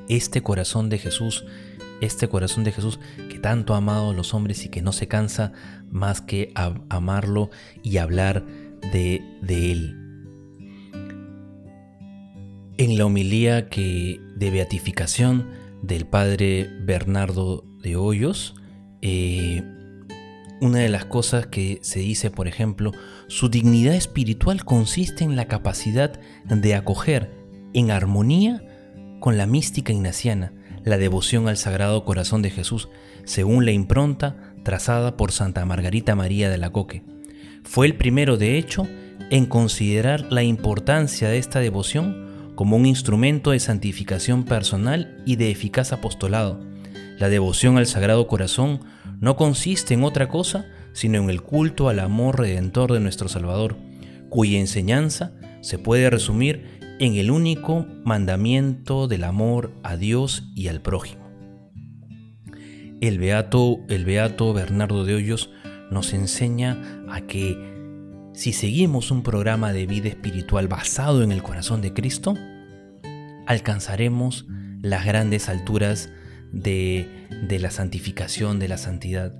Este 0.08 0.42
corazón 0.42 0.88
de 0.88 0.98
Jesús 0.98 1.44
este 2.00 2.28
corazón 2.28 2.64
de 2.64 2.72
Jesús 2.72 2.98
que 3.30 3.38
tanto 3.38 3.74
ha 3.74 3.78
amado 3.78 4.10
a 4.10 4.14
los 4.14 4.34
hombres 4.34 4.64
y 4.64 4.68
que 4.68 4.82
no 4.82 4.92
se 4.92 5.08
cansa 5.08 5.52
más 5.90 6.20
que 6.20 6.52
amarlo 6.88 7.50
y 7.82 7.98
hablar 7.98 8.44
de, 8.92 9.22
Él. 9.48 9.96
En 12.78 12.98
la 12.98 13.06
homilía 13.06 13.68
que, 13.68 14.20
de 14.36 14.50
beatificación 14.50 15.48
del 15.82 16.06
padre 16.06 16.70
Bernardo 16.82 17.64
de 17.82 17.96
Hoyos, 17.96 18.54
eh, 19.00 19.62
una 20.60 20.78
de 20.78 20.88
las 20.88 21.04
cosas 21.04 21.46
que 21.46 21.78
se 21.82 22.00
dice, 22.00 22.30
por 22.30 22.48
ejemplo, 22.48 22.92
su 23.28 23.48
dignidad 23.48 23.94
espiritual 23.94 24.64
consiste 24.64 25.24
en 25.24 25.36
la 25.36 25.46
capacidad 25.46 26.18
de 26.44 26.74
acoger 26.74 27.30
en 27.74 27.90
armonía 27.90 28.62
con 29.20 29.36
la 29.36 29.46
mística 29.46 29.92
ignaciana 29.92 30.52
la 30.86 30.98
devoción 30.98 31.48
al 31.48 31.56
Sagrado 31.56 32.04
Corazón 32.04 32.42
de 32.42 32.50
Jesús, 32.50 32.88
según 33.24 33.64
la 33.64 33.72
impronta 33.72 34.54
trazada 34.62 35.16
por 35.16 35.32
Santa 35.32 35.64
Margarita 35.64 36.14
María 36.14 36.48
de 36.48 36.58
la 36.58 36.70
Coque. 36.70 37.02
Fue 37.64 37.86
el 37.86 37.96
primero, 37.96 38.36
de 38.36 38.56
hecho, 38.56 38.86
en 39.30 39.46
considerar 39.46 40.28
la 40.30 40.44
importancia 40.44 41.28
de 41.28 41.38
esta 41.38 41.58
devoción 41.58 42.52
como 42.54 42.76
un 42.76 42.86
instrumento 42.86 43.50
de 43.50 43.58
santificación 43.58 44.44
personal 44.44 45.22
y 45.26 45.34
de 45.34 45.50
eficaz 45.50 45.92
apostolado. 45.92 46.60
La 47.18 47.28
devoción 47.28 47.78
al 47.78 47.86
Sagrado 47.86 48.28
Corazón 48.28 48.80
no 49.20 49.36
consiste 49.36 49.94
en 49.94 50.04
otra 50.04 50.28
cosa 50.28 50.66
sino 50.92 51.18
en 51.18 51.28
el 51.28 51.42
culto 51.42 51.90
al 51.90 52.00
amor 52.00 52.38
redentor 52.38 52.90
de 52.90 53.00
nuestro 53.00 53.28
Salvador, 53.28 53.76
cuya 54.30 54.58
enseñanza 54.58 55.34
se 55.60 55.78
puede 55.78 56.08
resumir 56.08 56.78
en 56.98 57.16
el 57.16 57.30
único 57.30 57.86
mandamiento 58.02 59.06
del 59.06 59.24
amor 59.24 59.72
a 59.82 59.98
Dios 59.98 60.50
y 60.54 60.68
al 60.68 60.80
prójimo. 60.80 61.26
El 63.02 63.18
beato, 63.18 63.80
el 63.90 64.06
beato 64.06 64.54
Bernardo 64.54 65.04
de 65.04 65.16
Hoyos 65.16 65.50
nos 65.90 66.14
enseña 66.14 67.04
a 67.10 67.20
que 67.26 67.76
si 68.32 68.54
seguimos 68.54 69.10
un 69.10 69.22
programa 69.22 69.74
de 69.74 69.86
vida 69.86 70.08
espiritual 70.08 70.66
basado 70.66 71.22
en 71.22 71.30
el 71.30 71.42
corazón 71.42 71.82
de 71.82 71.92
Cristo, 71.92 72.34
alcanzaremos 73.46 74.46
las 74.80 75.04
grandes 75.04 75.50
alturas 75.50 76.10
de, 76.52 77.08
la 77.60 77.70
santificación, 77.70 78.58
de 78.58 78.68
la 78.68 78.78
santidad. 78.78 79.34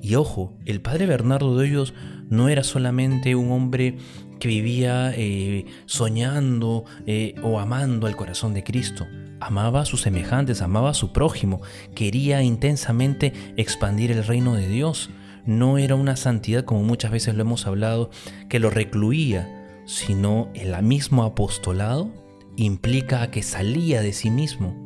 Y 0.00 0.16
ojo, 0.16 0.56
el 0.64 0.80
padre 0.80 1.06
Bernardo 1.06 1.56
de 1.56 1.68
Hoyos 1.68 1.94
no 2.28 2.48
era 2.48 2.64
solamente 2.64 3.34
un 3.34 3.52
hombre 3.52 3.96
que 4.40 4.48
vivía 4.48 5.12
eh, 5.14 5.66
soñando 5.86 6.84
eh, 7.06 7.34
o 7.42 7.60
amando 7.60 8.06
al 8.06 8.16
corazón 8.16 8.54
de 8.54 8.64
Cristo. 8.64 9.06
Amaba 9.40 9.82
a 9.82 9.84
sus 9.84 10.02
semejantes, 10.02 10.62
amaba 10.62 10.90
a 10.90 10.94
su 10.94 11.12
prójimo, 11.12 11.62
quería 11.94 12.42
intensamente 12.42 13.32
expandir 13.56 14.10
el 14.10 14.24
reino 14.24 14.54
de 14.54 14.68
Dios. 14.68 15.10
No 15.46 15.78
era 15.78 15.94
una 15.94 16.16
santidad, 16.16 16.64
como 16.64 16.82
muchas 16.82 17.10
veces 17.10 17.34
lo 17.34 17.42
hemos 17.42 17.66
hablado, 17.66 18.10
que 18.48 18.60
lo 18.60 18.70
recluía, 18.70 19.82
sino 19.84 20.48
el 20.54 20.80
mismo 20.82 21.24
apostolado 21.24 22.10
implica 22.56 23.30
que 23.30 23.42
salía 23.42 24.02
de 24.02 24.12
sí 24.12 24.30
mismo 24.30 24.81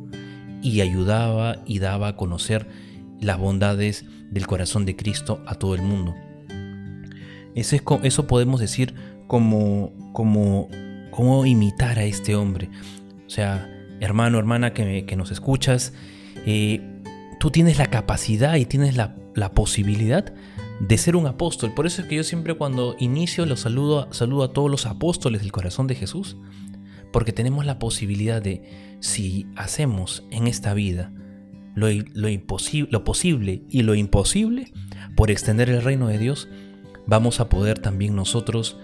y 0.61 0.81
ayudaba 0.81 1.57
y 1.65 1.79
daba 1.79 2.09
a 2.09 2.15
conocer 2.15 2.67
las 3.19 3.37
bondades 3.39 4.05
del 4.31 4.47
corazón 4.47 4.85
de 4.85 4.95
Cristo 4.95 5.41
a 5.45 5.55
todo 5.55 5.75
el 5.75 5.81
mundo. 5.81 6.15
Eso, 7.55 7.75
es, 7.75 7.81
eso 8.03 8.27
podemos 8.27 8.59
decir 8.59 8.93
como, 9.27 9.91
como, 10.13 10.69
como 11.11 11.45
imitar 11.45 11.97
a 11.97 12.03
este 12.03 12.35
hombre. 12.35 12.69
O 13.25 13.29
sea, 13.29 13.69
hermano, 13.99 14.37
hermana 14.37 14.73
que, 14.73 15.05
que 15.05 15.15
nos 15.15 15.31
escuchas, 15.31 15.93
eh, 16.45 16.81
tú 17.39 17.51
tienes 17.51 17.77
la 17.77 17.87
capacidad 17.87 18.55
y 18.55 18.65
tienes 18.65 18.95
la, 18.95 19.15
la, 19.33 19.53
posibilidad 19.53 20.33
de 20.79 20.97
ser 20.97 21.15
un 21.15 21.25
apóstol. 21.25 21.73
Por 21.73 21.87
eso 21.87 22.01
es 22.01 22.07
que 22.07 22.15
yo 22.15 22.23
siempre 22.23 22.53
cuando 22.53 22.95
inicio 22.99 23.45
lo 23.45 23.57
saludo, 23.57 24.07
saludo 24.13 24.43
a 24.43 24.53
todos 24.53 24.69
los 24.69 24.85
apóstoles 24.85 25.41
del 25.41 25.51
corazón 25.51 25.87
de 25.87 25.95
Jesús. 25.95 26.37
Porque 27.11 27.33
tenemos 27.33 27.65
la 27.65 27.79
posibilidad 27.79 28.41
de, 28.41 28.97
si 28.99 29.47
hacemos 29.55 30.25
en 30.31 30.47
esta 30.47 30.73
vida 30.73 31.11
lo, 31.75 31.89
imposible, 32.29 32.89
lo 32.91 33.03
posible 33.03 33.61
y 33.69 33.83
lo 33.83 33.93
imposible 33.93 34.71
por 35.15 35.29
extender 35.29 35.69
el 35.69 35.83
reino 35.83 36.07
de 36.07 36.17
Dios, 36.17 36.47
vamos 37.05 37.39
a 37.39 37.49
poder 37.49 37.79
también 37.79 38.15
nosotros 38.15 38.77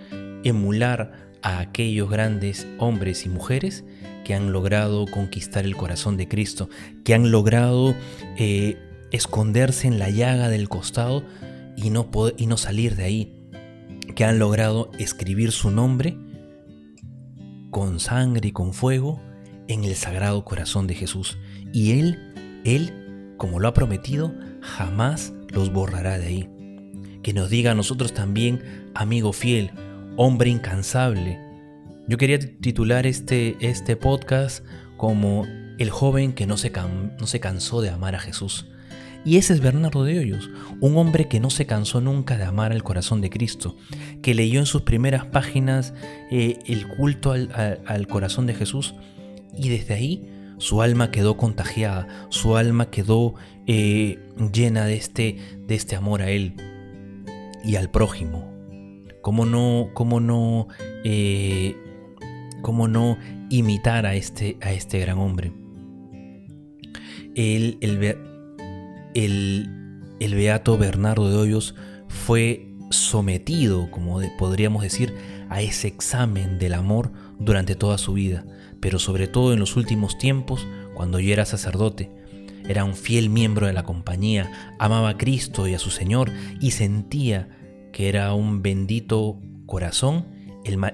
emular 0.44 1.32
a 1.42 1.60
aquellos 1.60 2.10
grandes 2.10 2.68
hombres 2.77 3.25
y 3.25 3.30
mujeres 3.30 3.84
que 4.24 4.36
han 4.36 4.51
logrado 4.51 5.06
conquistar 5.08 5.65
el 5.65 5.75
corazón 5.75 6.18
de 6.18 6.27
Cristo, 6.27 6.70
que 7.03 7.13
han 7.13 7.32
logrado 7.32 7.96
eh, 8.38 8.77
esconderse 9.12 9.88
en 9.88 10.00
la 10.00 10.10
llaga 10.10 10.50
del 10.50 10.70
costado 10.70 11.24
y 11.75 11.89
no, 11.89 12.10
y 12.38 12.46
no 12.46 12.58
salir 12.58 12.96
de 12.96 13.03
ahí, 13.03 13.34
que 14.15 14.24
han 14.24 14.38
logrado 14.38 14.92
escribir 15.00 15.51
su 15.51 15.72
nombre 15.72 16.15
con 17.74 18.00
sangre 18.00 18.48
y 18.48 18.51
con 18.51 18.72
fuego 18.72 19.20
en 19.68 19.84
el 19.84 19.96
sagrado 19.96 20.46
corazón 20.46 20.88
de 20.88 20.94
Jesús. 20.94 21.39
Y 21.74 22.00
Él, 22.00 22.62
Él, 22.63 23.34
como 23.38 23.60
lo 23.60 23.68
ha 23.68 23.74
prometido, 23.74 24.34
jamás 24.62 25.34
los 25.50 25.74
borrará 25.74 26.18
de 26.20 26.27
ahí. 26.27 26.50
Que 27.24 27.34
nos 27.34 27.50
diga 27.50 27.72
a 27.72 27.75
nosotros 27.75 28.13
también, 28.13 28.92
amigo 28.94 29.34
fiel, 29.34 29.72
hombre 30.18 30.51
incansable. 30.51 31.42
Yo 32.08 32.18
quería 32.18 32.39
titular 32.39 33.08
este, 33.08 33.58
este 33.60 33.96
podcast 33.96 34.63
como 34.96 35.46
El 35.80 35.89
joven 35.89 36.34
que 36.34 36.46
no 36.46 36.58
se, 36.58 36.72
no 37.20 37.25
se 37.25 37.39
cansó 37.39 37.82
de 37.82 37.89
amar 37.89 38.13
a 38.15 38.20
Jesús. 38.20 38.68
Y 39.25 39.38
ese 39.38 39.53
es 39.53 39.62
Bernardo 39.62 40.03
de 40.03 40.20
Hoyos, 40.20 40.50
un 40.82 40.98
hombre 40.98 41.30
que 41.30 41.39
no 41.39 41.50
se 41.50 41.65
cansó 41.65 42.01
nunca 42.01 42.38
de 42.38 42.44
amar 42.44 42.74
al 42.74 42.84
corazón 42.84 43.22
de 43.22 43.30
Cristo, 43.30 43.77
que 44.22 44.34
leyó 44.34 44.60
en 44.60 44.65
sus 44.65 44.82
primeras 44.82 45.25
páginas 45.25 45.94
eh, 46.30 46.60
el 46.65 46.88
culto 46.88 47.32
al, 47.32 48.08
corazón 48.08 48.48
de 48.48 48.53
Jesús 48.53 48.96
y 49.58 49.70
desde 49.70 49.94
ahí 49.94 50.30
su 50.58 50.82
alma 50.82 51.10
quedó 51.10 51.38
contagiada, 51.38 52.27
su 52.30 52.58
alma 52.58 52.89
quedó 52.89 53.36
eh, 53.65 54.20
llena 54.51 54.86
de 54.86 54.96
este, 54.96 55.38
de 55.68 55.75
este 55.75 55.96
amor 55.96 56.22
a 56.22 56.30
Él 56.30 56.56
y 57.63 57.77
al 57.77 57.89
prójimo. 57.89 58.51
¿Cómo 59.22 59.46
no, 59.46 59.92
cómo 59.94 60.20
no, 60.20 60.68
eh, 61.06 61.77
cómo 62.62 62.89
no 62.89 63.18
imitar 63.50 64.06
a 64.06 64.15
este, 64.15 64.58
a 64.62 64.74
este 64.74 65.00
gran 65.00 65.18
hombre? 65.18 65.53
El, 67.36 67.77
el, 67.80 68.18
el, 69.13 69.70
beato 70.20 70.77
Bernardo 70.77 71.29
de 71.29 71.38
Hoyos 71.38 71.75
fue 72.08 72.70
sometido, 72.89 73.89
como 73.91 74.22
podríamos 74.38 74.84
decir, 74.84 75.13
a 75.50 75.62
ese 75.62 75.88
examen 75.88 76.60
del 76.60 76.74
amor 76.74 77.12
durante 77.39 77.75
toda 77.75 77.98
su 77.98 78.13
vida, 78.13 78.46
pero 78.79 79.00
sobre 79.00 79.27
todo 79.27 79.53
en 79.53 79.60
los 79.60 79.75
últimos 79.75 80.17
tiempos, 80.17 80.67
cuando 80.93 81.20
ya 81.20 81.34
era 81.34 81.46
sacerdote. 81.46 82.12
Era 82.67 82.86
un 82.86 82.96
fiel 82.96 83.29
miembro 83.29 83.67
de 83.67 83.74
la 83.74 83.84
compañía, 83.84 84.75
amaba 84.79 85.10
a 85.10 85.17
Cristo 85.17 85.67
y 85.67 85.74
a 85.74 85.79
su 85.79 85.89
Señor 85.89 86.32
y 86.62 86.72
sentía 86.72 87.50
que 87.91 88.08
era 88.08 88.34
un 88.34 88.62
bendito 88.62 89.39
corazón, 89.65 90.25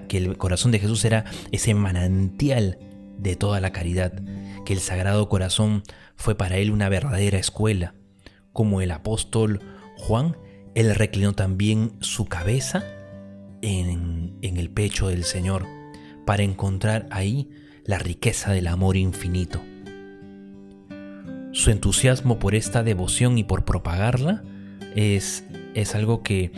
que 0.08 0.18
el 0.18 0.38
corazón 0.38 0.72
de 0.72 0.80
Jesús 0.80 1.06
era 1.06 1.26
ese 1.52 1.76
manantial 1.76 2.80
de 3.20 3.36
toda 3.36 3.62
la 3.62 3.72
caridad, 3.72 4.14
que 4.66 4.74
el 4.74 4.80
Sagrado 4.80 5.30
Corazón 5.30 5.84
fue 6.16 6.36
para 6.36 6.58
él 6.58 6.72
una 6.72 6.90
verdadera 6.90 7.38
escuela, 7.38 7.94
como 8.60 8.82
el 8.82 8.92
apóstol 8.92 9.62
Juan, 9.96 10.36
él 10.76 10.94
reclinó 10.94 11.32
también 11.32 11.94
su 12.02 12.26
cabeza 12.26 12.84
en, 13.62 14.38
el 14.42 14.70
pecho 14.70 15.08
del 15.08 15.24
Señor 15.24 15.66
para 16.26 16.44
encontrar 16.44 17.08
ahí 17.10 17.50
la 17.86 18.00
riqueza 18.00 18.52
del 18.52 18.68
amor 18.68 18.98
infinito. 18.98 19.62
Su 21.54 21.72
entusiasmo 21.72 22.38
por 22.38 22.54
esta 22.54 22.84
devoción 22.84 23.38
y 23.38 23.46
por 23.46 23.64
propagarla 23.64 24.44
es, 24.94 25.46
algo 25.94 26.22
que 26.22 26.52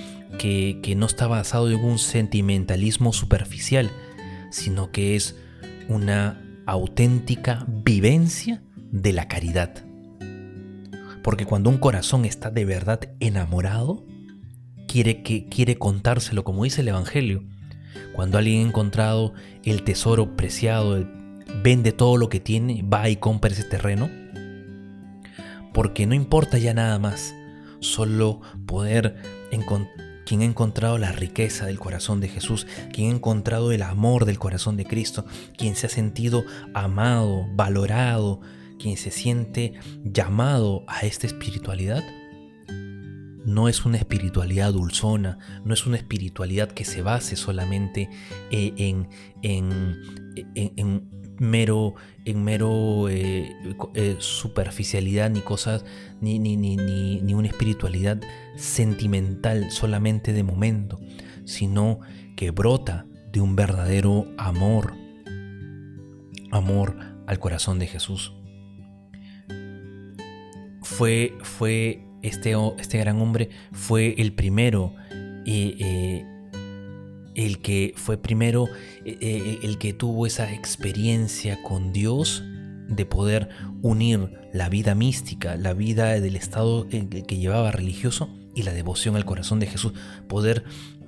no 0.98 1.06
está 1.06 1.28
basado 1.28 1.70
en 1.70 1.84
un 1.84 2.00
sentimentalismo 2.00 3.14
superficial, 3.14 3.92
sino 4.50 4.90
que 4.90 5.16
es 5.16 5.36
una 5.88 6.42
auténtica 6.66 7.64
vivencia 7.68 8.64
de 8.92 9.14
la 9.14 9.28
caridad. 9.28 9.91
Porque 11.24 11.46
cuando 11.46 11.70
un 11.70 11.78
corazón 11.78 12.26
está 12.26 12.50
de 12.50 12.66
verdad 12.66 13.00
enamorado, 13.20 14.06
quiere, 14.88 15.24
que, 15.24 15.48
quiere 15.48 15.78
contárselo, 15.78 16.44
como 16.44 16.64
dice 16.64 16.82
el 16.82 16.90
Evangelio. 16.90 17.44
Cuando 18.14 18.38
alguien 18.38 18.66
ha 18.66 18.70
encontrado 18.70 19.34
el 19.64 19.84
tesoro 19.84 20.36
preciado, 20.36 21.08
vende 21.64 21.92
todo 21.92 22.18
lo 22.18 22.30
que 22.30 22.40
tiene, 22.40 22.84
va 22.84 23.10
y 23.10 23.18
compra 23.18 23.52
ese 23.52 23.64
terreno. 23.64 24.10
Porque 25.74 26.06
no 26.06 26.16
importa 26.16 26.58
ya 26.58 26.74
nada 26.74 27.00
más, 27.00 27.34
solo 27.80 28.42
poder 28.66 29.16
encontrar 29.52 30.12
quien 30.32 30.42
ha 30.42 30.46
encontrado 30.46 30.98
la 30.98 31.12
riqueza 31.12 31.66
del 31.66 31.78
corazón 31.78 32.22
de 32.22 32.30
Jesús, 32.30 32.66
quien 32.94 33.12
ha 33.12 33.16
encontrado 33.16 33.74
el 33.74 33.82
amor 33.82 34.24
del 34.24 34.40
corazón 34.40 34.78
de 34.78 34.86
Cristo, 34.86 35.26
quien 35.58 35.76
se 35.76 35.88
ha 35.88 35.90
sentido 35.90 36.46
amado, 36.74 37.48
valorado, 37.54 38.40
quien 38.82 38.98
se 38.98 39.12
siente 39.12 39.74
llamado 40.04 40.84
a 40.88 41.02
esta 41.02 41.28
espiritualidad, 41.28 42.04
no 43.46 43.68
es 43.68 43.86
una 43.86 43.98
espiritualidad 43.98 44.74
dulzona, 44.74 45.38
no 45.64 45.74
es 45.74 45.86
una 45.86 45.98
espiritualidad 45.98 46.72
que 46.72 46.86
se 46.86 47.02
base 47.02 47.36
solamente 47.36 48.10
eh, 48.52 48.74
en, 48.78 49.10
en, 49.42 51.10
mero, 51.40 51.96
en 52.26 52.44
mero 52.44 53.10
eh, 53.10 53.56
eh, 53.96 54.16
superficialidad 54.20 55.30
ni 55.30 55.42
cosas, 55.42 55.86
ni, 56.20 56.40
ni, 56.40 56.56
ni, 56.56 56.76
ni, 56.76 57.34
una 57.34 57.48
espiritualidad 57.48 58.22
sentimental 58.56 59.72
solamente 59.72 60.34
de 60.34 60.44
momento, 60.44 61.00
sino 61.46 62.00
que 62.36 62.52
brota 62.52 63.06
de 63.32 63.42
un 63.42 63.56
verdadero 63.56 64.28
amor, 64.38 64.94
amor 66.52 66.96
al 67.28 67.40
corazón 67.40 67.80
de 67.80 67.88
Jesús 67.88 68.34
fue, 70.92 71.38
fue 71.42 72.04
este, 72.22 72.54
este 72.78 72.98
gran 72.98 73.22
hombre, 73.22 73.50
fue 73.72 74.14
el 74.18 74.34
primero, 74.34 74.94
eh, 75.46 76.26
el 77.34 77.60
que 77.62 77.94
fue 77.96 78.18
primero, 78.18 78.68
eh, 79.06 79.18
eh, 79.22 79.60
el 79.64 79.78
que 79.78 79.94
tuvo 79.94 80.26
esa 80.28 80.54
experiencia 80.54 81.64
con 81.64 81.94
Dios 81.94 82.44
de 82.90 83.06
poder 83.06 83.50
unir 83.82 84.34
la 84.52 84.68
vida 84.68 84.94
mística, 84.94 85.56
la 85.56 85.74
vida 85.74 86.20
del 86.20 86.36
estado 86.36 86.88
que 86.90 87.38
llevaba 87.38 87.72
religioso 87.72 88.30
y 88.54 88.64
la 88.64 88.74
devoción 88.74 89.16
al 89.16 89.24
corazón 89.24 89.60
de 89.60 89.68
Jesús, 89.68 89.94
poder 90.28 90.66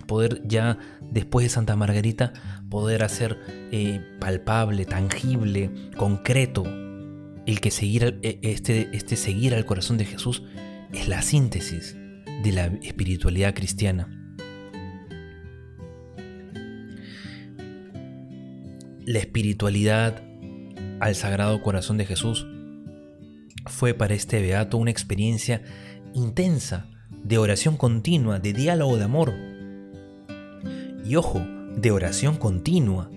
poder 0.08 0.42
ya 0.46 0.78
después 1.02 1.46
de 1.46 1.50
Santa 1.50 1.76
Margarita 1.76 2.34
poder 2.70 3.04
hacer 3.04 3.38
palpable, 4.20 4.86
tangible, 4.86 5.70
concreto 5.98 6.64
el 7.46 7.60
que 7.60 7.72
seguir 7.72 8.20
e, 8.22 8.40
este, 8.42 8.90
este 8.94 9.16
seguir 9.16 9.54
al 9.54 9.66
corazón 9.66 9.98
de 9.98 10.06
Jesús 10.06 10.44
es 10.94 11.08
la 11.08 11.22
síntesis 11.22 11.96
de 12.44 12.52
la 12.52 12.66
espiritualidad 12.82 13.54
cristiana. 13.54 14.20
La 19.06 19.20
espiritualidad 19.20 20.24
al 21.00 21.16
Sagrado 21.16 21.62
Corazón 21.62 21.98
de 21.98 22.06
Jesús 22.06 22.48
fue 23.66 23.94
para 23.94 24.14
este 24.14 24.42
beato 24.42 24.78
una 24.78 24.92
experiencia 24.92 25.62
intensa 26.14 26.90
de 27.24 27.38
oración 27.38 27.78
continua, 27.78 28.40
de 28.40 28.54
diálogo 28.54 28.98
de 28.98 29.04
amor. 29.04 29.34
Y 31.06 31.16
ojo, 31.16 31.46
de 31.76 31.92
oración 31.92 32.38
continua. 32.38 33.10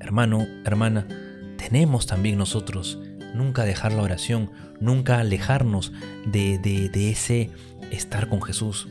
Hermano, 0.00 0.46
hermana, 0.64 1.06
tenemos 1.56 2.06
también 2.06 2.36
nosotros 2.36 2.98
nunca 3.34 3.64
dejar 3.64 3.92
la 3.92 4.02
oración, 4.02 4.50
nunca 4.80 5.18
alejarnos 5.18 5.92
de, 6.26 6.58
de, 6.58 7.10
ese 7.10 7.50
estar 7.90 8.28
con 8.28 8.40
Jesús, 8.40 8.88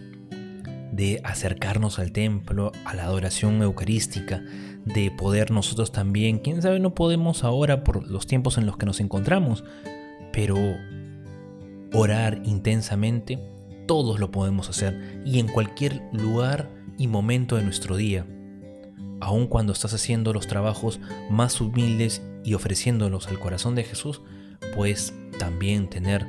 de 0.91 1.21
acercarnos 1.23 1.97
al 1.97 2.12
templo, 2.12 2.71
a 2.86 2.93
la 2.93 3.06
adoración 3.06 3.62
eucarística, 3.62 4.43
de 4.86 5.12
poder 5.12 5.51
nosotros 5.51 5.91
también, 5.91 6.39
quién 6.39 6.62
sabe, 6.62 6.79
no 6.79 6.93
podemos 6.93 7.43
ahora 7.43 7.84
por 7.84 8.08
los 8.08 8.27
tiempos 8.27 8.58
en 8.58 8.65
los 8.65 8.77
que 8.77 8.86
nos 8.86 8.99
encontramos, 8.99 9.63
pero 10.32 10.58
orar 11.93 12.41
intensamente, 12.43 13.39
todos 13.88 14.19
lo 14.19 14.32
podemos 14.32 14.69
hacer 14.69 15.21
y 15.25 15.39
en 15.39 15.47
cualquier 15.47 16.01
lugar 16.12 16.69
y 16.97 17.08
momento 17.08 17.56
de 17.56 17.63
nuestro 17.63 17.95
día. 17.95 18.25
Aun 19.21 19.47
cuando 19.47 19.71
estás 19.71 19.93
haciendo 19.93 20.34
los 20.34 20.47
trabajos 20.47 20.99
más 21.29 21.62
humildes 21.62 22.21
y 22.43 22.53
ofreciéndolos 22.53 23.27
al 23.27 23.39
corazón 23.39 23.75
de 23.75 23.84
Jesús, 23.84 24.21
puedes 24.75 25.13
también 25.39 25.89
tener 25.89 26.25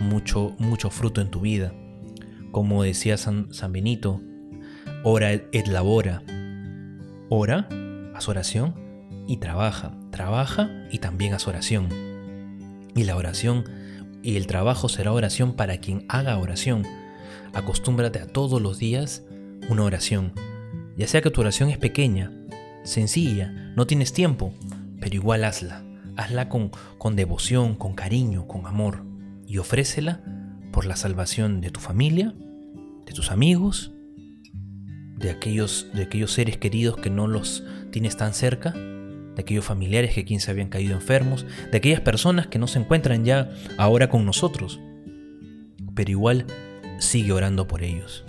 mucho, 0.00 0.54
mucho 0.58 0.90
fruto 0.90 1.20
en 1.20 1.30
tu 1.30 1.40
vida. 1.40 1.72
Como 2.50 2.82
decía 2.82 3.16
San, 3.16 3.52
San 3.52 3.72
Benito, 3.72 4.20
ora 5.04 5.32
et 5.32 5.66
labora. 5.68 6.22
Ora, 7.28 7.68
haz 8.14 8.28
oración 8.28 8.74
y 9.26 9.36
trabaja, 9.36 9.94
trabaja 10.10 10.70
y 10.90 10.98
también 10.98 11.34
haz 11.34 11.46
oración. 11.46 11.88
Y 12.94 13.04
la 13.04 13.16
oración 13.16 13.64
y 14.22 14.36
el 14.36 14.46
trabajo 14.46 14.88
será 14.88 15.12
oración 15.12 15.54
para 15.54 15.78
quien 15.78 16.04
haga 16.08 16.38
oración. 16.38 16.84
Acostúmbrate 17.52 18.18
a 18.18 18.26
todos 18.26 18.60
los 18.60 18.78
días 18.78 19.24
una 19.68 19.84
oración. 19.84 20.32
Ya 20.96 21.06
sea 21.06 21.20
que 21.20 21.30
tu 21.30 21.42
oración 21.42 21.68
es 21.70 21.78
pequeña, 21.78 22.32
sencilla, 22.82 23.52
no 23.76 23.86
tienes 23.86 24.12
tiempo, 24.12 24.52
pero 25.00 25.14
igual 25.14 25.44
hazla. 25.44 25.84
Hazla 26.16 26.48
con, 26.48 26.70
con 26.98 27.16
devoción, 27.16 27.74
con 27.74 27.94
cariño, 27.94 28.46
con 28.46 28.66
amor. 28.66 29.04
Y 29.46 29.58
ofrécela 29.58 30.22
por 30.72 30.84
la 30.84 30.96
salvación 30.96 31.60
de 31.60 31.70
tu 31.70 31.80
familia, 31.80 32.34
de 33.06 33.12
tus 33.12 33.30
amigos, 33.30 33.92
de 35.16 35.30
aquellos, 35.30 35.86
de 35.94 36.02
aquellos 36.02 36.32
seres 36.32 36.58
queridos 36.58 36.96
que 36.96 37.10
no 37.10 37.26
los 37.26 37.64
tienes 37.90 38.16
tan 38.16 38.34
cerca 38.34 38.74
de 39.38 39.42
aquellos 39.42 39.64
familiares 39.64 40.14
que 40.14 40.24
quien 40.24 40.40
se 40.40 40.50
habían 40.50 40.68
caído 40.68 40.94
enfermos, 40.94 41.46
de 41.70 41.78
aquellas 41.78 42.00
personas 42.00 42.48
que 42.48 42.58
no 42.58 42.66
se 42.66 42.80
encuentran 42.80 43.24
ya 43.24 43.48
ahora 43.76 44.08
con 44.08 44.26
nosotros. 44.26 44.80
Pero 45.94 46.10
igual 46.10 46.44
sigue 46.98 47.30
orando 47.30 47.68
por 47.68 47.84
ellos. 47.84 48.24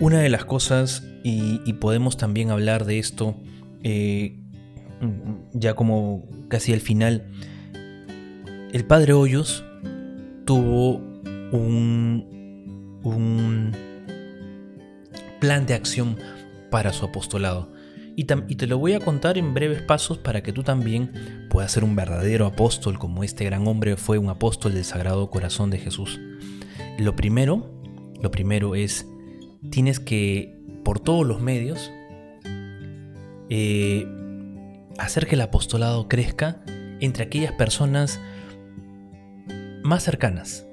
Una 0.00 0.20
de 0.20 0.28
las 0.28 0.44
cosas, 0.44 1.04
y, 1.24 1.72
podemos 1.74 2.16
también 2.16 2.50
hablar 2.50 2.84
de 2.84 2.98
esto 2.98 3.36
eh, 3.82 4.38
ya 5.52 5.74
como 5.74 6.28
casi 6.48 6.72
al 6.72 6.80
final, 6.80 7.26
el 8.72 8.84
padre 8.84 9.12
Hoyos 9.12 9.64
tuvo 10.44 10.96
un, 11.52 12.26
plan 15.40 15.66
de 15.66 15.74
acción 15.74 16.16
para 16.70 16.92
su 16.92 17.04
apostolado. 17.04 17.72
Y, 18.16 18.24
te 18.24 18.66
lo 18.66 18.78
voy 18.78 18.94
a 18.94 19.00
contar 19.00 19.38
en 19.38 19.54
breves 19.54 19.82
pasos 19.82 20.18
para 20.18 20.42
que 20.42 20.52
tú 20.52 20.64
también 20.64 21.46
puedas 21.48 21.70
ser 21.70 21.84
un 21.84 21.94
verdadero 21.94 22.46
apóstol 22.46 22.98
como 22.98 23.22
este 23.22 23.44
gran 23.44 23.68
hombre 23.68 23.96
fue 23.96 24.18
un 24.18 24.28
apóstol 24.28 24.74
del 24.74 24.84
Sagrado 24.84 25.30
Corazón 25.30 25.70
de 25.70 25.78
Jesús. 25.78 26.20
Lo 26.98 27.14
primero, 27.14 27.70
lo 28.20 28.32
primero 28.32 28.74
es, 28.74 29.06
tienes 29.70 30.00
que, 30.00 30.56
por 30.84 31.00
todos 31.00 31.26
los 31.26 31.40
medios, 31.40 31.90
eh, 33.50 34.06
hacer 34.98 35.26
que 35.26 35.34
el 35.34 35.40
apostolado 35.40 36.08
crezca 36.08 36.62
entre 37.00 37.24
aquellas 37.24 37.52
personas 37.52 38.20
más 39.82 40.02
cercanas, 40.02 40.66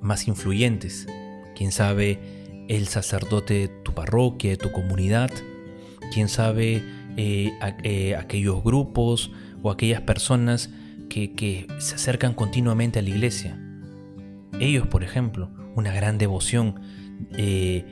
más 0.00 0.28
influyentes. 0.28 1.06
Quién 1.54 1.72
sabe, 1.72 2.20
el 2.68 2.88
sacerdote 2.88 3.54
de 3.54 3.68
tu 3.68 3.94
parroquia, 3.94 4.50
de 4.50 4.56
tu 4.56 4.72
comunidad, 4.72 5.30
quién 6.12 6.28
sabe 6.28 6.82
eh, 7.16 7.52
eh, 7.82 8.16
aquellos 8.16 8.62
grupos 8.62 9.30
o 9.62 9.70
aquellas 9.70 10.00
personas 10.02 10.70
que, 11.08 11.66
se 11.78 11.94
acercan 11.94 12.34
continuamente 12.34 12.98
a 12.98 13.02
la 13.02 13.10
iglesia. 13.10 13.58
Ellos, 14.60 14.86
por 14.86 15.02
ejemplo, 15.02 15.50
una 15.74 15.92
gran 15.92 16.18
devoción, 16.18 16.80
eh, 17.36 17.84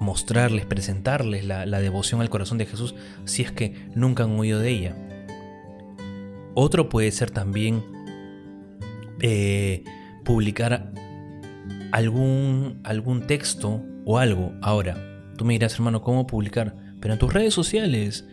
mostrarles, 0.00 0.66
presentarles 0.66 1.44
la, 1.44 1.80
devoción 1.80 2.20
al 2.20 2.30
corazón 2.30 2.58
de 2.58 2.66
Jesús 2.66 2.94
si 3.24 3.42
es 3.42 3.52
que 3.52 3.74
nunca 3.94 4.24
han 4.24 4.38
oído 4.38 4.60
de 4.60 4.70
ella. 4.70 4.96
Otro 6.54 6.88
puede 6.88 7.10
ser 7.12 7.30
también 7.30 7.82
publicar 10.24 10.92
algún, 11.92 12.80
algún 12.84 13.26
texto 13.26 13.82
o 14.04 14.18
algo. 14.18 14.52
Ahora, 14.62 14.96
tú 15.36 15.44
me 15.44 15.54
dirás, 15.54 15.74
hermano, 15.74 16.02
¿cómo 16.02 16.26
publicar? 16.26 16.76
Pero 17.00 17.14
en 17.14 17.18
tus 17.18 17.32
redes 17.32 17.54
sociales. 17.54 18.26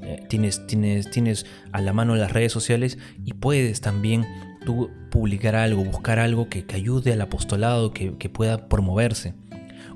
Eh, 0.00 0.22
tienes, 0.28 0.66
tienes, 0.66 1.08
tienes 1.10 1.46
a 1.72 1.80
la 1.80 1.94
mano 1.94 2.14
las 2.16 2.32
redes 2.32 2.52
sociales 2.52 2.98
y 3.24 3.32
puedes 3.32 3.80
también 3.80 4.26
tú 4.66 4.90
publicar 5.10 5.54
algo, 5.54 5.82
buscar 5.84 6.18
algo 6.18 6.48
que, 6.48 6.64
ayude 6.74 7.12
al 7.12 7.20
apostolado, 7.20 7.92
que, 7.92 8.10
pueda 8.28 8.68
promoverse. 8.68 9.34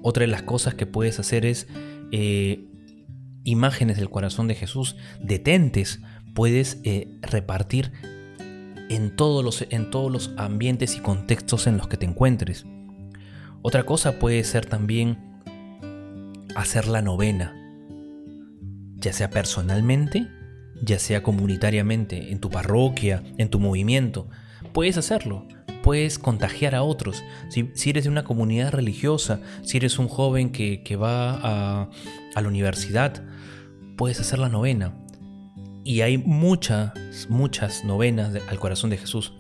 Otra 0.03 0.23
de 0.23 0.29
las 0.29 0.43
cosas 0.43 0.75
que 0.75 0.87
puedes 0.87 1.19
hacer 1.19 1.45
es 1.45 1.67
eh, 2.13 2.69
imágenes 3.45 3.97
del 3.97 4.11
corazón 4.11 4.49
de 4.49 4.55
Jesús, 4.55 4.97
detentes, 5.23 6.01
puedes 6.35 6.81
eh, 6.85 7.19
repartir 7.23 7.93
en 8.89 9.17
todos, 9.17 9.45
los, 9.45 9.65
en 9.71 9.91
todos 9.91 10.11
los 10.11 10.31
ambientes 10.37 10.97
y 10.97 11.01
contextos 11.01 11.67
en 11.67 11.77
los 11.77 11.89
que 11.89 11.97
te 11.97 12.07
encuentres. 12.07 12.67
Otra 13.63 13.85
cosa 13.85 14.19
puede 14.19 14.45
ser 14.45 14.67
también 14.67 15.19
hacer 16.55 16.89
la 16.89 17.03
novena, 17.03 17.55
ya 18.97 19.13
sea 19.13 19.31
personalmente, 19.31 20.29
ya 20.83 20.99
sea 20.99 21.23
comunitariamente, 21.23 22.33
en 22.33 22.41
tu 22.41 22.51
parroquia, 22.51 23.23
en 23.37 23.49
tu 23.49 23.59
movimiento. 23.59 24.29
Puedes 24.73 24.97
hacerlo, 24.97 25.47
puedes 25.89 26.19
contagiar 26.19 26.75
a 26.75 26.83
otros. 26.83 27.25
Si, 27.49 27.89
eres 27.89 28.05
de 28.05 28.11
una 28.11 28.23
comunidad 28.23 28.73
religiosa, 28.73 29.41
si 29.63 29.79
eres 29.79 29.99
un 29.99 30.07
joven 30.07 30.53
que, 30.53 30.97
va 30.97 31.31
a, 31.43 31.89
a 32.35 32.41
la 32.43 32.47
universidad, 32.47 33.25
puedes 33.97 34.21
hacer 34.21 34.39
la 34.39 34.51
novena. 34.51 34.93
Y 35.85 36.03
hay 36.03 36.19
muchas, 36.19 36.93
muchas 37.31 37.87
novenas 37.87 38.35
al 38.51 38.59
corazón 38.59 38.91
de 38.91 38.99
Jesús. 38.99 39.33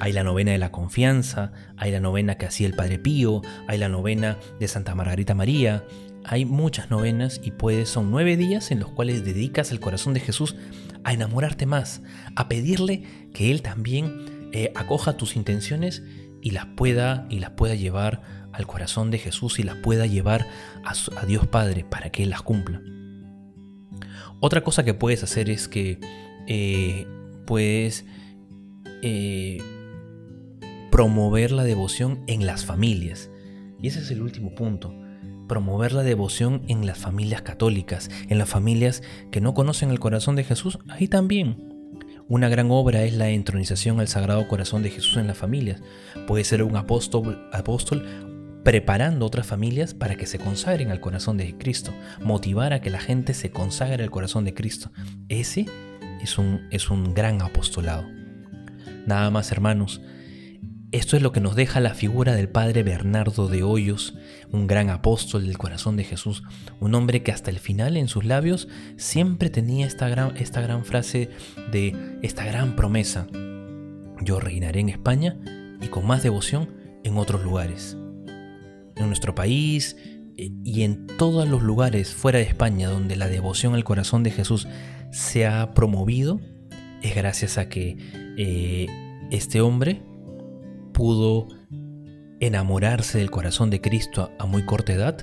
Hay 0.00 0.14
la 0.14 0.24
novena 0.24 0.52
de 0.52 0.56
la 0.56 0.72
confianza, 0.72 1.52
hay 1.76 1.90
la 1.90 2.00
novena 2.00 2.38
que 2.38 2.46
hacía 2.46 2.66
el 2.66 2.72
Padre 2.72 2.98
Pío, 2.98 3.42
hay 3.68 3.76
la 3.76 3.90
novena 3.90 4.38
de 4.58 4.68
Santa 4.68 4.94
Margarita 4.94 5.34
María. 5.34 5.84
Hay 6.24 6.46
muchas 6.46 6.88
novenas 6.90 7.42
y 7.44 7.50
puedes, 7.50 7.90
son 7.90 8.10
nueve 8.10 8.38
días 8.38 8.70
en 8.70 8.80
los 8.80 8.88
cuales 8.88 9.22
dedicas 9.22 9.70
el 9.70 9.80
corazón 9.80 10.14
de 10.14 10.20
Jesús 10.20 10.56
a 11.04 11.12
enamorarte 11.12 11.66
más, 11.66 12.00
a 12.36 12.48
pedirle 12.48 13.02
que 13.34 13.50
Él 13.50 13.60
también 13.60 14.39
eh, 14.52 14.72
acoja 14.74 15.16
tus 15.16 15.36
intenciones 15.36 16.02
y 16.42 16.50
las 16.50 16.66
pueda 16.66 17.26
y 17.30 17.38
las 17.38 17.50
pueda 17.50 17.74
llevar 17.74 18.22
al 18.52 18.66
corazón 18.66 19.10
de 19.10 19.18
Jesús 19.18 19.58
y 19.58 19.62
las 19.62 19.76
pueda 19.76 20.06
llevar 20.06 20.46
a, 20.84 21.26
Dios 21.26 21.46
Padre 21.46 21.84
para 21.84 22.10
que 22.10 22.22
Él 22.22 22.30
las 22.30 22.42
cumpla. 22.42 22.80
Otra 24.40 24.62
cosa 24.64 24.84
que 24.84 24.94
puedes 24.94 25.22
hacer 25.22 25.50
es 25.50 25.68
que 25.68 26.00
eh, 26.46 27.06
puedes 27.46 28.06
eh, 29.02 29.58
promover 30.90 31.52
la 31.52 31.64
devoción 31.64 32.24
en 32.26 32.46
las 32.46 32.64
familias. 32.64 33.30
Y 33.80 33.88
ese 33.88 34.00
es 34.00 34.10
el 34.10 34.22
último 34.22 34.54
punto. 34.54 34.94
Promover 35.46 35.92
la 35.92 36.02
devoción 36.02 36.62
en 36.68 36.86
las 36.86 36.98
familias 36.98 37.42
católicas, 37.42 38.10
en 38.28 38.38
las 38.38 38.48
familias 38.48 39.02
que 39.30 39.40
no 39.40 39.54
conocen 39.54 39.90
el 39.90 40.00
corazón 40.00 40.36
de 40.36 40.44
Jesús, 40.44 40.78
ahí 40.88 41.08
también. 41.08 41.69
Una 42.30 42.48
gran 42.48 42.70
obra 42.70 43.02
es 43.02 43.14
la 43.14 43.28
entronización 43.28 43.98
al 43.98 44.06
Sagrado 44.06 44.46
Corazón 44.46 44.84
de 44.84 44.90
Jesús 44.90 45.16
en 45.16 45.26
las 45.26 45.36
familias. 45.36 45.82
Puede 46.28 46.44
ser 46.44 46.62
un 46.62 46.76
apóstol, 46.76 47.50
apóstol 47.52 48.06
preparando 48.62 49.26
otras 49.26 49.48
familias 49.48 49.94
para 49.94 50.14
que 50.14 50.26
se 50.26 50.38
consagren 50.38 50.92
al 50.92 51.00
corazón 51.00 51.36
de 51.36 51.58
Cristo, 51.58 51.92
motivar 52.20 52.72
a 52.72 52.80
que 52.80 52.88
la 52.88 53.00
gente 53.00 53.34
se 53.34 53.50
consagre 53.50 54.04
al 54.04 54.12
corazón 54.12 54.44
de 54.44 54.54
Cristo. 54.54 54.92
Ese 55.28 55.66
es 56.22 56.38
un, 56.38 56.68
es 56.70 56.88
un 56.88 57.14
gran 57.14 57.42
apostolado. 57.42 58.06
Nada 59.06 59.28
más 59.32 59.50
hermanos, 59.50 60.00
esto 60.92 61.16
es 61.16 61.22
lo 61.22 61.30
que 61.30 61.40
nos 61.40 61.54
deja 61.54 61.78
la 61.78 61.94
figura 61.94 62.34
del 62.34 62.48
padre 62.48 62.82
Bernardo 62.82 63.46
de 63.46 63.62
Hoyos, 63.62 64.14
un 64.50 64.66
gran 64.66 64.90
apóstol 64.90 65.46
del 65.46 65.56
corazón 65.56 65.96
de 65.96 66.04
Jesús, 66.04 66.42
un 66.80 66.94
hombre 66.96 67.22
que 67.22 67.30
hasta 67.30 67.50
el 67.50 67.60
final 67.60 67.96
en 67.96 68.08
sus 68.08 68.24
labios 68.24 68.66
siempre 68.96 69.50
tenía 69.50 69.86
esta 69.86 70.08
gran, 70.08 70.36
esta 70.36 70.60
gran 70.60 70.84
frase 70.84 71.30
de 71.70 72.18
esta 72.22 72.44
gran 72.44 72.74
promesa. 72.74 73.28
Yo 74.22 74.40
reinaré 74.40 74.80
en 74.80 74.88
España 74.88 75.38
y 75.80 75.86
con 75.86 76.06
más 76.06 76.24
devoción 76.24 76.68
en 77.04 77.16
otros 77.18 77.44
lugares. 77.44 77.96
En 78.96 79.06
nuestro 79.06 79.34
país 79.34 79.96
eh, 80.36 80.50
y 80.64 80.82
en 80.82 81.06
todos 81.06 81.48
los 81.48 81.62
lugares 81.62 82.14
fuera 82.14 82.40
de 82.40 82.44
España 82.44 82.88
donde 82.88 83.14
la 83.14 83.28
devoción 83.28 83.74
al 83.74 83.84
corazón 83.84 84.24
de 84.24 84.32
Jesús 84.32 84.66
se 85.12 85.46
ha 85.46 85.72
promovido, 85.72 86.40
es 87.00 87.14
gracias 87.14 87.58
a 87.58 87.68
que 87.68 87.96
eh, 88.36 88.86
este 89.30 89.60
hombre 89.60 90.02
pudo 91.00 91.48
enamorarse 92.40 93.16
del 93.16 93.30
corazón 93.30 93.70
de 93.70 93.80
Cristo 93.80 94.32
a 94.38 94.44
muy 94.44 94.66
corta 94.66 94.92
edad 94.92 95.16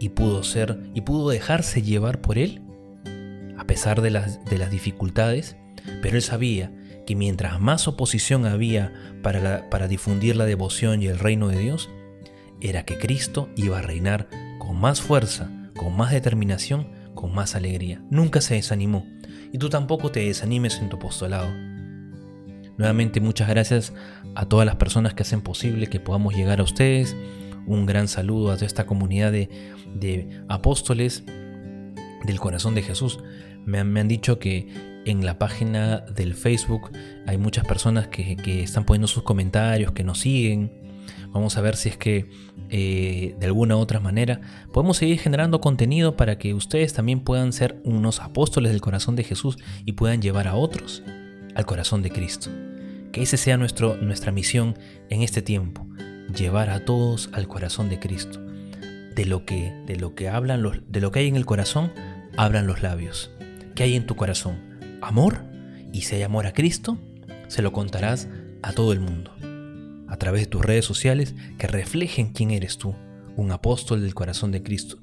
y 0.00 0.08
pudo 0.08 0.42
ser 0.42 0.80
y 0.92 1.02
pudo 1.02 1.30
dejarse 1.30 1.82
llevar 1.82 2.20
por 2.20 2.36
él 2.36 2.60
a 3.56 3.62
pesar 3.64 4.00
de 4.00 4.10
las, 4.10 4.44
de 4.46 4.58
las 4.58 4.72
dificultades, 4.72 5.56
pero 6.02 6.16
él 6.16 6.22
sabía 6.22 6.72
que 7.06 7.14
mientras 7.14 7.60
más 7.60 7.86
oposición 7.86 8.44
había 8.44 8.92
para, 9.22 9.70
para 9.70 9.86
difundir 9.86 10.34
la 10.34 10.46
devoción 10.46 11.00
y 11.00 11.06
el 11.06 11.20
reino 11.20 11.46
de 11.46 11.60
Dios, 11.60 11.90
era 12.60 12.84
que 12.84 12.98
Cristo 12.98 13.50
iba 13.54 13.78
a 13.78 13.82
reinar 13.82 14.28
con 14.58 14.80
más 14.80 15.00
fuerza, 15.00 15.48
con 15.76 15.96
más 15.96 16.10
determinación, 16.10 16.88
con 17.14 17.32
más 17.32 17.54
alegría. 17.54 18.02
Nunca 18.10 18.40
se 18.40 18.54
desanimó 18.54 19.06
y 19.52 19.58
tú 19.58 19.68
tampoco 19.68 20.10
te 20.10 20.26
desanimes 20.26 20.80
en 20.80 20.88
tu 20.88 20.96
apostolado. 20.96 21.70
Nuevamente 22.80 23.20
muchas 23.20 23.46
gracias 23.46 23.92
a 24.34 24.46
todas 24.46 24.66
las 24.66 24.76
personas 24.76 25.14
que 25.14 25.22
hacen 25.22 25.42
posible 25.42 25.86
que 25.88 26.00
podamos 26.00 26.34
llegar 26.34 26.60
a 26.60 26.62
ustedes. 26.62 27.16
Un 27.66 27.86
gran 27.86 28.08
saludo 28.08 28.50
a 28.50 28.54
toda 28.54 28.66
esta 28.66 28.86
comunidad 28.86 29.32
de, 29.32 30.28
apóstoles 30.48 31.24
del 32.24 32.40
corazón 32.40 32.74
de 32.74 32.82
Jesús. 32.82 33.20
Me 33.64 33.78
han, 33.78 33.92
me 33.92 34.00
han 34.00 34.08
dicho 34.08 34.38
que 34.38 34.68
en 35.04 35.24
la 35.24 35.38
página 35.38 36.00
del 36.00 36.34
Facebook 36.34 36.90
hay 37.26 37.38
muchas 37.38 37.66
personas 37.66 38.08
que, 38.08 38.36
que, 38.36 38.62
están 38.62 38.84
poniendo 38.84 39.08
sus 39.08 39.22
comentarios, 39.22 39.92
que 39.92 40.04
nos 40.04 40.20
siguen. 40.20 40.72
Vamos 41.32 41.56
a 41.56 41.60
ver 41.60 41.76
si 41.76 41.90
es 41.90 41.96
que 41.96 42.30
eh, 42.70 43.34
de 43.38 43.46
alguna 43.46 43.76
u 43.76 43.80
otra 43.80 44.00
manera 44.00 44.40
podemos 44.72 44.96
seguir 44.96 45.18
generando 45.18 45.60
contenido 45.60 46.16
para 46.16 46.38
que 46.38 46.54
ustedes 46.54 46.92
también 46.92 47.20
puedan 47.20 47.52
ser 47.52 47.80
unos 47.84 48.20
apóstoles 48.20 48.72
del 48.72 48.80
corazón 48.80 49.16
de 49.16 49.24
Jesús 49.24 49.58
y 49.84 49.92
puedan 49.92 50.22
llevar 50.22 50.48
a 50.48 50.54
otros 50.54 51.02
al 51.54 51.66
corazón 51.66 52.02
de 52.02 52.10
Cristo. 52.10 52.50
Que 53.12 53.22
ese 53.22 53.36
sea 53.36 53.56
nuestro, 53.56 53.96
nuestra 53.96 54.32
misión 54.32 54.78
en 55.08 55.22
este 55.22 55.42
tiempo, 55.42 55.86
llevar 56.34 56.70
a 56.70 56.84
todos 56.84 57.30
al 57.32 57.48
corazón 57.48 57.88
de 57.88 57.98
Cristo. 57.98 58.40
De 59.14 59.24
lo 59.26 59.44
que, 59.44 59.74
de 59.86 59.96
lo 59.96 60.14
que 60.14 60.28
hablan 60.28 60.62
los, 60.62 60.78
de 60.88 61.00
lo 61.00 61.10
que 61.10 61.20
hay 61.20 61.28
en 61.28 61.36
el 61.36 61.46
corazón, 61.46 61.92
hablan 62.36 62.66
los 62.66 62.82
labios. 62.82 63.30
¿Qué 63.74 63.82
hay 63.82 63.96
en 63.96 64.06
tu 64.06 64.16
corazón? 64.16 64.58
¿Amor? 65.02 65.44
Y 65.92 66.02
si 66.02 66.16
hay 66.16 66.22
amor 66.22 66.46
a 66.46 66.52
Cristo, 66.52 66.98
se 67.48 67.62
lo 67.62 67.72
contarás 67.72 68.28
a 68.62 68.72
todo 68.72 68.92
el 68.92 69.00
mundo. 69.00 69.34
A 70.08 70.16
través 70.16 70.42
de 70.42 70.46
tus 70.46 70.64
redes 70.64 70.84
sociales 70.84 71.34
que 71.58 71.66
reflejen 71.66 72.32
quién 72.32 72.50
eres 72.50 72.78
tú, 72.78 72.94
un 73.36 73.52
apóstol 73.52 74.02
del 74.02 74.14
corazón 74.14 74.52
de 74.52 74.62
Cristo, 74.62 74.98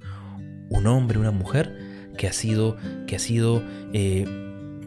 un 0.69 0.87
hombre, 0.87 1.19
una 1.19 1.31
mujer 1.31 2.11
que 2.17 2.27
ha 2.27 2.33
sido, 2.33 2.77
que 3.05 3.15
ha 3.15 3.19
sido 3.19 3.63
eh, 3.93 4.25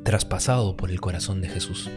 traspasado 0.02 0.76
por 0.76 0.90
el 0.90 1.00
corazón 1.00 1.40
de 1.40 1.48
Jesús. 1.48 1.90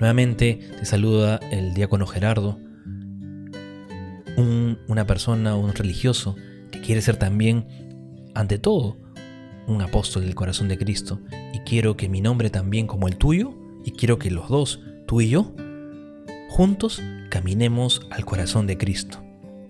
Nuevamente 0.00 0.58
te 0.78 0.86
saluda 0.86 1.38
el 1.50 1.74
diácono 1.74 2.06
Gerardo, 2.06 2.58
una 4.88 5.06
persona, 5.06 5.56
un 5.56 5.74
religioso 5.74 6.36
que 6.70 6.80
quiere 6.80 7.02
ser 7.02 7.18
también, 7.18 7.66
ante 8.34 8.58
todo, 8.58 8.96
un 9.66 9.82
apóstol 9.82 10.22
del 10.22 10.34
corazón 10.34 10.68
de 10.68 10.78
Cristo. 10.78 11.20
Y 11.52 11.58
quiero 11.60 11.98
que 11.98 12.08
mi 12.08 12.22
nombre 12.22 12.48
también 12.48 12.86
como 12.86 13.08
el 13.08 13.18
tuyo, 13.18 13.52
y 13.84 13.90
quiero 13.90 14.18
que 14.18 14.30
los 14.30 14.48
dos, 14.48 14.80
tú 15.06 15.20
y 15.20 15.28
yo, 15.28 15.54
juntos 16.48 17.02
caminemos 17.28 18.06
al 18.10 18.24
corazón 18.24 18.66
de 18.66 18.78
Cristo. 18.78 19.22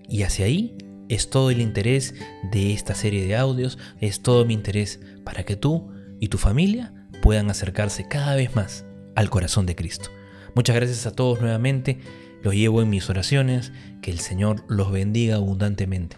Y 0.09 0.23
hacia 0.23 0.47
ahí 0.47 0.79
es 1.09 1.29
todo 1.29 1.51
el 1.51 1.61
interés 1.61 2.15
de 2.53 2.73
esta 2.73 2.95
serie 2.95 3.27
de 3.27 3.35
audios, 3.35 3.79
es 4.01 4.23
todo 4.23 4.45
mi 4.45 4.55
interés 4.55 5.01
para 5.25 5.43
que 5.43 5.57
tú 5.57 5.91
y 6.21 6.29
tu 6.29 6.39
familia 6.39 6.95
puedan 7.21 7.51
acercarse 7.51 8.07
cada 8.07 8.37
vez 8.37 8.55
más 8.55 8.87
al 9.17 9.29
corazón 9.29 9.67
de 9.67 9.75
Cristo. 9.75 10.11
Muchas 10.55 10.77
gracias 10.77 11.07
a 11.07 11.13
todos 11.13 11.41
nuevamente, 11.41 11.99
los 12.43 12.55
llevo 12.55 12.83
en 12.83 12.91
mis 12.91 13.09
oraciones, 13.11 13.73
que 14.03 14.11
el 14.11 14.19
Señor 14.19 14.65
los 14.69 14.91
bendiga 14.91 15.37
abundantemente. 15.37 16.17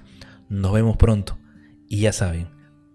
Nos 0.49 0.73
vemos 0.73 0.97
pronto 0.97 1.39
y 1.89 2.01
ya 2.01 2.13
saben, 2.13 2.49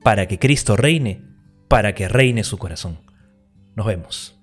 para 0.03 0.27
que 0.27 0.39
Cristo 0.39 0.75
reine, 0.77 1.23
para 1.67 1.93
que 1.93 2.07
reine 2.07 2.43
su 2.43 2.57
corazón. 2.57 2.99
Nos 3.75 3.85
vemos. 3.85 4.36